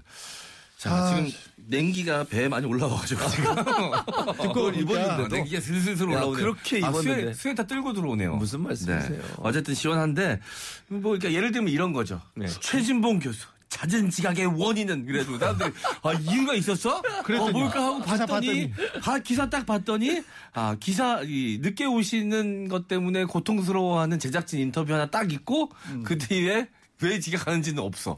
[0.79, 1.33] 자 아, 지금
[1.67, 3.55] 냉기가 배에 많이 올라와가지고 지금
[4.43, 4.81] 두꺼우니까.
[4.81, 6.37] 입었는데 냉기가 슬슬슬 야, 올라오네요.
[6.37, 7.21] 그렇게 아, 입었는데.
[7.23, 8.37] 스웨, 스웨터 들고 들어오네요.
[8.37, 9.09] 무슨 말씀이세요?
[9.17, 9.21] 네.
[9.39, 10.41] 어쨌든 시원한데
[10.89, 12.21] 뭐 그러니까 예를 들면 이런 거죠.
[12.35, 12.47] 네.
[12.47, 13.47] 최진봉 교수.
[13.69, 17.01] 잦은 지각의 원인은 그래도 사람들이 아 이유가 있었어?
[17.25, 17.49] 그랬더니.
[17.49, 18.71] 어, 뭘까 하고 봤더니
[19.07, 25.07] 아 기사 딱 봤더니 아 기사 이 늦게 오시는 것 때문에 고통스러워하는 제작진 인터뷰 하나
[25.11, 26.03] 딱 있고 음.
[26.05, 26.69] 그 뒤에
[27.01, 28.15] 왜 지각하는지는 없어.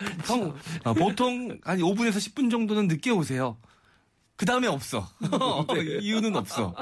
[0.26, 3.56] 형, 아, 보통 한 5분에서 10분 정도는 늦게 오세요.
[4.36, 5.06] 그 다음에 없어.
[6.00, 6.74] 이유는 없어.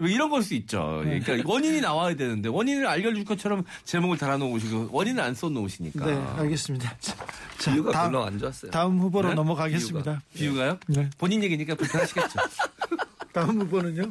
[0.00, 1.02] 뭐 이런 걸 수 있죠.
[1.04, 6.04] 그러니까 원인이 나와야 되는데 원인을 알려줄 것처럼 제목을 달아놓으시고 원인을 안 써놓으시니까.
[6.04, 6.96] 네, 알겠습니다.
[6.98, 7.14] 자,
[7.58, 8.72] 자, 비유가 다음, 별로 안 좋았어요.
[8.72, 9.34] 다음 후보로 네?
[9.36, 10.20] 넘어가겠습니다.
[10.34, 10.78] 비유가 요?
[10.88, 11.08] 네.
[11.16, 12.40] 본인 얘기니까 불편하시겠죠.
[13.32, 14.10] 다음 후보는요?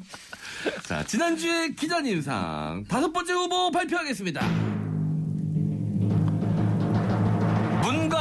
[0.83, 4.84] 자, 지난주에 기자님상 다섯 번째 후보 발표하겠습니다.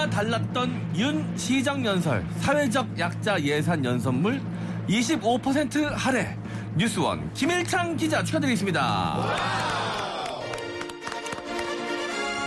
[0.09, 4.41] 달랐던 윤 시정 연설, 사회적 약자 예산 연선물
[4.89, 6.37] 25% 할애.
[6.77, 9.75] 뉴스원 김일창 기자 축하드리겠습니다.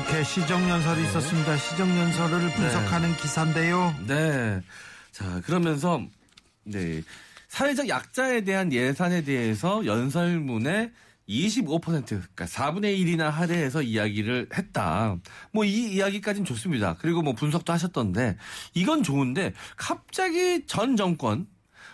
[0.08, 1.58] 이렇게 시정연설이 있었습니다.
[1.58, 3.94] 시정연설을 분석하는 기사인데요.
[4.08, 4.62] 네.
[5.12, 6.02] 자, 그러면서,
[6.64, 7.02] 네.
[7.50, 10.92] 사회적 약자에 대한 예산에 대해서 연설문에
[11.28, 15.18] 25% 그러니까 4분의 1이나 할애해서 이야기를 했다.
[15.52, 16.96] 뭐 이 이야기까지는 좋습니다.
[17.00, 18.38] 그리고 뭐 분석도 하셨던데
[18.74, 21.48] 이건 좋은데 갑자기 전 정권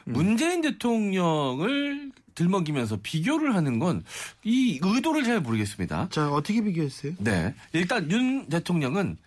[0.06, 4.04] 문재인 대통령을 들먹이면서 비교를 하는 건
[4.44, 6.10] 이 의도를 잘 모르겠습니다.
[6.12, 7.14] 자, 어떻게 비교했어요?
[7.20, 7.54] 네.
[7.74, 9.18] 일단 윤 대통령은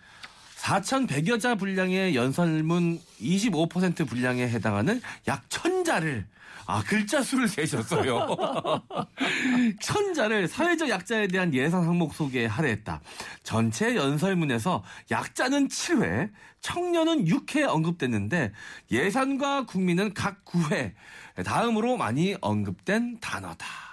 [0.57, 5.43] 4,100여 자 분량의 연설문 25% 분량에 해당하는 약
[5.87, 6.25] 1,000자를
[6.69, 8.27] 아 글자 수를 세셨어요.
[9.81, 12.99] 천자를 사회적 약자에 대한 예산 항목 속에 할애했다.
[13.43, 16.29] 전체 연설문에서 약자는 7회,
[16.59, 18.51] 청년은 6회 언급됐는데
[18.91, 20.93] 예산과 국민은 각 9회
[21.45, 23.86] 다음으로 많이 언급된 단어다.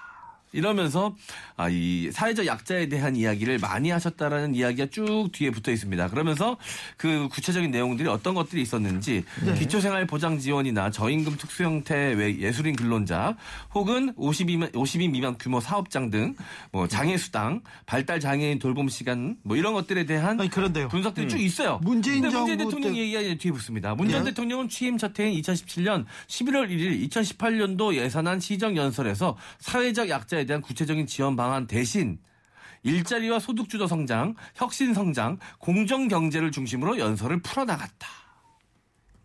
[0.55, 1.15] 이러면서
[1.57, 6.09] 아, 이 사회적 약자에 대한 이야기를 많이 하셨다라는 이야기가 쭉 뒤에 붙어 있습니다.
[6.09, 6.57] 그러면서
[6.97, 9.25] 그 구체적인 내용들이 어떤 것들이 있었는지
[9.59, 13.37] 기초생활 보장 지원이나 저임금 특수 형태 외 예술인 근로자
[13.75, 16.35] 혹은 52만 50인 미만 규모 사업장 등
[16.73, 20.89] 뭐 장애 수당, 발달 장애인 돌봄 시간 뭐 이런 것들에 대한 아니, 그런데요.
[20.89, 21.79] 분석들이 쭉 있어요.
[21.83, 23.95] 문재인 문재인 대통령 때- 얘기가 뒤에 붙습니다.
[23.95, 24.31] 문전 예?
[24.31, 31.07] 대통령은 취임 첫 해인 2017년 11월 1일 2018년도 예산안 시정 연설에서 사회적 약자에 대한 구체적인
[31.07, 32.19] 지원 방안 대신
[32.83, 38.07] 일자리와 소득 주도 성장, 혁신 성장, 공정 경제를 중심으로 연설을 풀어나갔다.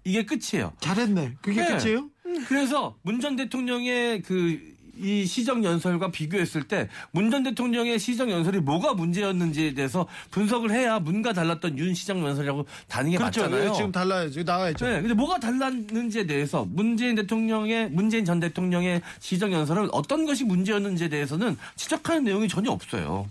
[0.05, 0.73] 이게 끝이에요.
[0.79, 1.35] 잘했네.
[1.41, 1.77] 그게 네.
[1.77, 2.09] 끝이에요?
[2.47, 4.59] 그래서 문 전 대통령의 그
[4.99, 10.99] 이 시정 연설과 비교했을 때 문 전 대통령의 시정 연설이 뭐가 문제였는지에 대해서 분석을 해야
[10.99, 13.41] 문과 달랐던 윤 시정 연설이라고 다는 게 그렇죠.
[13.41, 13.69] 맞잖아요.
[13.69, 14.29] 예, 지금 달라요.
[14.31, 14.85] 지금 나와야죠.
[14.87, 21.09] 네, 근데 뭐가 달랐는지에 대해서 문재인 대통령의 문재인 전 대통령의 시정 연설은 어떤 것이 문제였는지에
[21.09, 23.27] 대해서는 지적하는 내용이 전혀 없어요.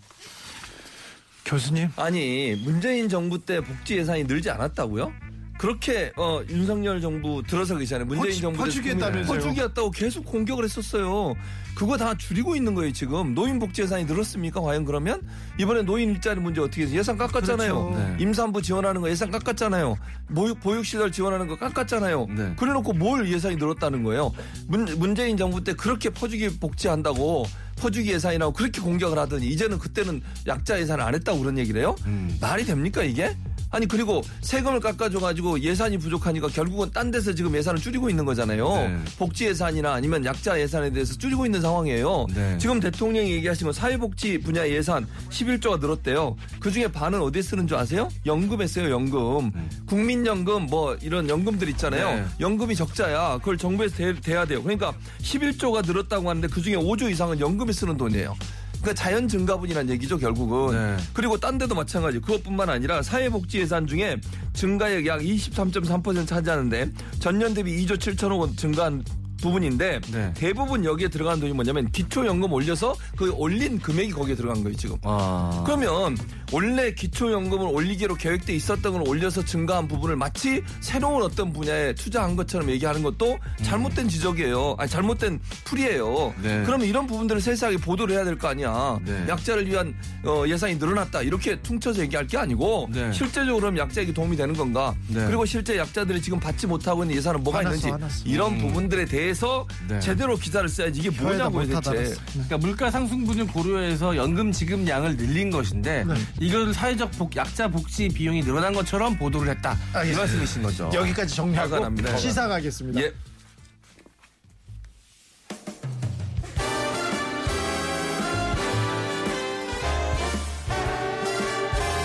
[1.45, 1.89] 교수님.
[1.97, 5.13] 아니 문재인 정부 때 복지 예산이 늘지 않았다고요?
[5.59, 8.07] 그렇게 어, 윤석열 정부 들어서 계시잖아요.
[8.07, 9.39] 문재인 퍼주- 정부 때 퍼주기했다면서요.
[9.39, 11.35] 퍼주기였다고 계속 공격을 했었어요.
[11.75, 13.35] 그거 다 줄이고 있는 거예요 지금.
[13.35, 14.61] 노인 복지 예산이 늘었습니까?
[14.61, 15.23] 과연 그러면
[15.59, 17.91] 이번에 노인 일자리 문제 어떻게 해서 예산 깎았잖아요.
[17.91, 17.99] 그렇죠.
[18.09, 18.17] 네.
[18.19, 19.97] 임산부 지원하는 거 예산 깎았잖아요.
[20.35, 22.27] 보육, 보육시설 지원하는 거 깎았잖아요.
[22.37, 22.53] 네.
[22.57, 24.33] 그래놓고 뭘 예산이 늘었다는 거예요.
[24.69, 27.47] 문, 문재인 정부 때 그렇게 퍼주기 복지한다고
[27.79, 31.97] 퍼주기 예산이라고 그렇게 공격을 하더니 이제는 그때는 약자 예산을 안 했다고 그런 얘기를 해요?
[32.41, 33.35] 말이 됩니까 이게?
[33.71, 38.67] 아니 그리고 세금을 깎아줘가지고 예산이 부족하니까 결국은 딴 데서 지금 예산을 줄이고 있는 거잖아요.
[38.69, 38.99] 네.
[39.19, 42.27] 복지 예산이나 아니면 약자 예산에 대해서 줄이고 있는 상황이에요.
[42.35, 42.57] 네.
[42.59, 46.37] 지금 대통령이 얘기하신 건 사회복지 분야 예산 11조가 늘었대요.
[46.61, 48.09] 그 중에 반은 어디에 쓰는 줄 아세요?
[48.25, 49.51] 연금에 써요, 연금.
[49.87, 52.15] 국민연금 뭐 이런 연금들 있잖아요.
[52.15, 52.25] 네.
[52.41, 53.39] 연금이 적자야.
[53.39, 54.63] 그걸 정부에서 대, 대야 돼요.
[54.63, 58.37] 그러니까 11조가 늘었다고 하는데 그 중에 5조 이상은 연금 에 쓰는 돈이에요.
[58.81, 60.73] 그러니까 자연 증가분이란 얘기죠, 결국은.
[60.73, 60.97] 네.
[61.13, 62.21] 그리고 딴 데도 마찬가지.
[62.21, 64.21] 그것뿐만 아니라 사회복지 예산 중에
[64.53, 69.03] 증가액 약 23.3% 차지하는데 전년 대비 2조 7천억 원 증가한
[69.41, 70.33] 부분인데 네.
[70.35, 74.97] 대부분 여기에 들어간 돈이 뭐냐면 기초연금 올려서 그 올린 금액이 거기에 들어간 거예요 지금.
[75.03, 75.63] 아.
[75.67, 76.17] 그러면
[76.53, 82.71] 원래 기초연금을 올리기로 계획돼 있었던 걸 올려서 증가한 부분을 마치 새로운 어떤 분야에 투자한 것처럼
[82.71, 84.77] 얘기하는 것도 잘못된 지적이에요.
[84.79, 86.35] 아니 잘못된 풀이에요.
[86.43, 86.63] 네.
[86.65, 88.99] 그러면 이런 부분들을 세세하게 보도를 해야 될 거 아니야.
[89.05, 89.25] 네.
[89.29, 93.13] 약자를 위한 어, 예산이 늘어났다 이렇게 퉁쳐서 얘기할 게 아니고 네.
[93.13, 94.95] 실제적으로 그럼 약자에게 도움이 되는 건가?
[95.09, 95.27] 네.
[95.27, 98.25] 그리고 실제 약자들이 지금 받지 못하고 있는 예산은 뭐가 화났어, 있는지 화났어.
[98.27, 100.01] 이런 부분들에 대해 서 네.
[100.01, 101.91] 제대로 기사를 써야지 이게 못하다 대체.
[101.91, 102.21] 알았어.
[102.33, 106.15] 그러니까 물가 상승분을 고려해서 연금 지급량을 늘린 것인데 네.
[106.41, 109.73] 이걸 사회적 복, 약자 복지 비용이 늘어난 것처럼 보도를 했다.
[109.73, 110.19] 이 알겠습니다.
[110.21, 110.91] 말씀이신 거죠.
[110.93, 112.17] 여기까지 정리하고 납니다.
[112.17, 113.01] 시사 가겠습니다.
[113.01, 113.13] 예.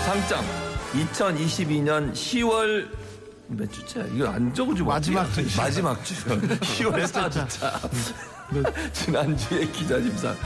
[0.04, 0.44] 상장
[0.92, 3.03] 2022년 10월
[3.48, 4.06] 몇 주차야?
[4.14, 5.32] 이거 안 적어주면 마지막.
[5.32, 5.42] 주.
[5.56, 10.36] 마지막 주 10월 4주차 지난주에 기자님상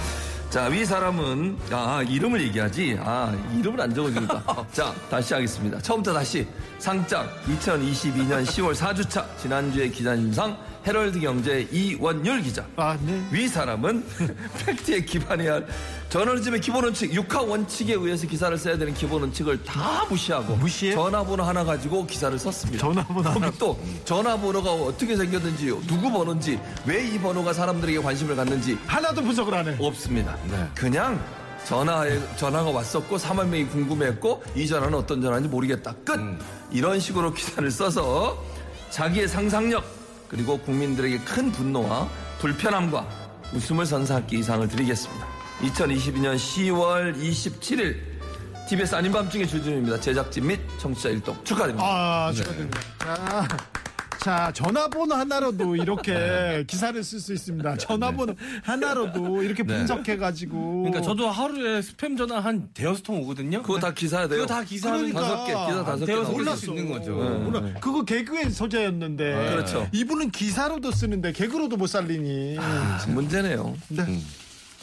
[0.51, 2.96] 자, 위 사람은, 아, 이름을 얘기하지.
[3.03, 4.64] 아, 이름을 안 적어주니까.
[4.72, 5.78] 자, 다시 하겠습니다.
[5.78, 6.46] 처음부터 다시.
[6.78, 10.57] 상장, 2022년 10월 4주차, 지난주에 기자님상,
[10.89, 12.64] 헤럴드 경제 이원율 기자.
[12.76, 13.22] 아, 네.
[13.30, 14.03] 위 사람은
[14.64, 15.66] 팩트에 기반해야 할
[16.09, 20.95] 저널리즘의 기본 원칙, 육하 원칙에 의해서 기사를 써야 되는 기본 원칙을 다 무시하고 무시해?
[20.95, 22.80] 전화번호 하나 가지고 기사를 썼습니다.
[22.80, 23.51] 전화번호 하나.
[23.59, 29.68] 또 전화번호가 어떻게 생겼는지, 누구 번호인지, 왜 이 번호가 사람들에게 관심을 갖는지 하나도 분석을 안
[29.68, 29.76] 해.
[29.78, 30.36] 없습니다.
[30.51, 30.66] 네.
[30.74, 31.22] 그냥
[31.66, 35.95] 전화에 전화가 왔었고 3만 명이 궁금했고 이 전화는 어떤 전화인지 모르겠다.
[36.05, 36.18] 끝.
[36.70, 38.43] 이런 식으로 기사를 써서
[38.91, 39.97] 자기의 상상력
[40.28, 42.08] 그리고 국민들에게 큰 분노와
[42.38, 43.06] 불편함과
[43.54, 45.26] 웃음을 선사하기 이상을 드리겠습니다.
[45.60, 47.96] 2022년 10월 27일
[48.68, 49.98] TBS 아닌 밤중에 주진우입니다.
[49.98, 51.84] 제작진 및 청취자 일동 축하드립니다.
[51.88, 52.80] 아, 축하드립니다.
[52.98, 53.48] 자,
[54.28, 57.78] 자, 전화번호 하나로도 이렇게 기사를 쓸 수 있습니다.
[57.78, 60.82] 전화번호 하나로도 이렇게 분석해가지고.
[60.82, 63.62] 그러니까 저도 하루에 스팸 전화 한 대여섯 통 오거든요.
[63.62, 64.42] 그거 다 기사야 돼요.
[64.42, 65.20] 그거 다 기사하면 그러니까.
[65.22, 66.38] 다섯 개, 기사 다섯 개 대여섯 나오고.
[66.42, 67.12] 올릴 수 있는 거죠.
[67.14, 67.62] 몰라.
[67.80, 69.50] 그거 개그의 소재였는데.
[69.52, 69.88] 그렇죠.
[69.92, 72.58] 이분은 기사로도 쓰는데 개그로도 못 살리니.
[73.08, 73.78] 문제네요.
[73.88, 74.20] 네.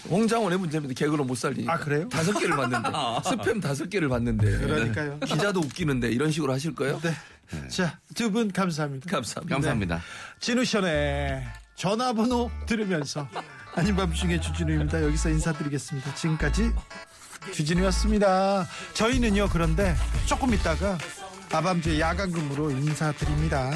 [0.10, 0.94] 홍장원의 문제입니다.
[0.94, 1.74] 개그로 못 살리니까.
[1.74, 2.08] 아, 그래요?
[2.10, 2.90] 다섯 개를 봤는데.
[2.94, 3.22] 아.
[3.24, 4.60] 스팸 다섯 개를 봤는데.
[4.60, 5.18] 그러니까요.
[5.20, 5.26] 네.
[5.26, 7.00] 기자도 웃기는데 이런 식으로 하실 거예요?
[7.02, 7.14] 네.
[7.52, 7.68] 네.
[7.70, 9.10] 자, 두 분 감사합니다.
[9.10, 9.50] 감사합니다.
[9.50, 9.54] 네.
[9.56, 10.02] 감사합니다.
[10.40, 11.44] 진우션의
[11.76, 13.28] 전화번호 들으면서
[13.76, 15.04] 아닌 밤중에 주진우입니다.
[15.04, 16.16] 여기서 인사드리겠습니다.
[16.16, 16.72] 지금까지
[17.54, 18.68] 주진우였습니다.
[18.94, 19.96] 저희는요, 그런데
[20.26, 20.98] 조금 있다가
[21.52, 23.72] 아밤주의 야간 근무로 인사드립니다.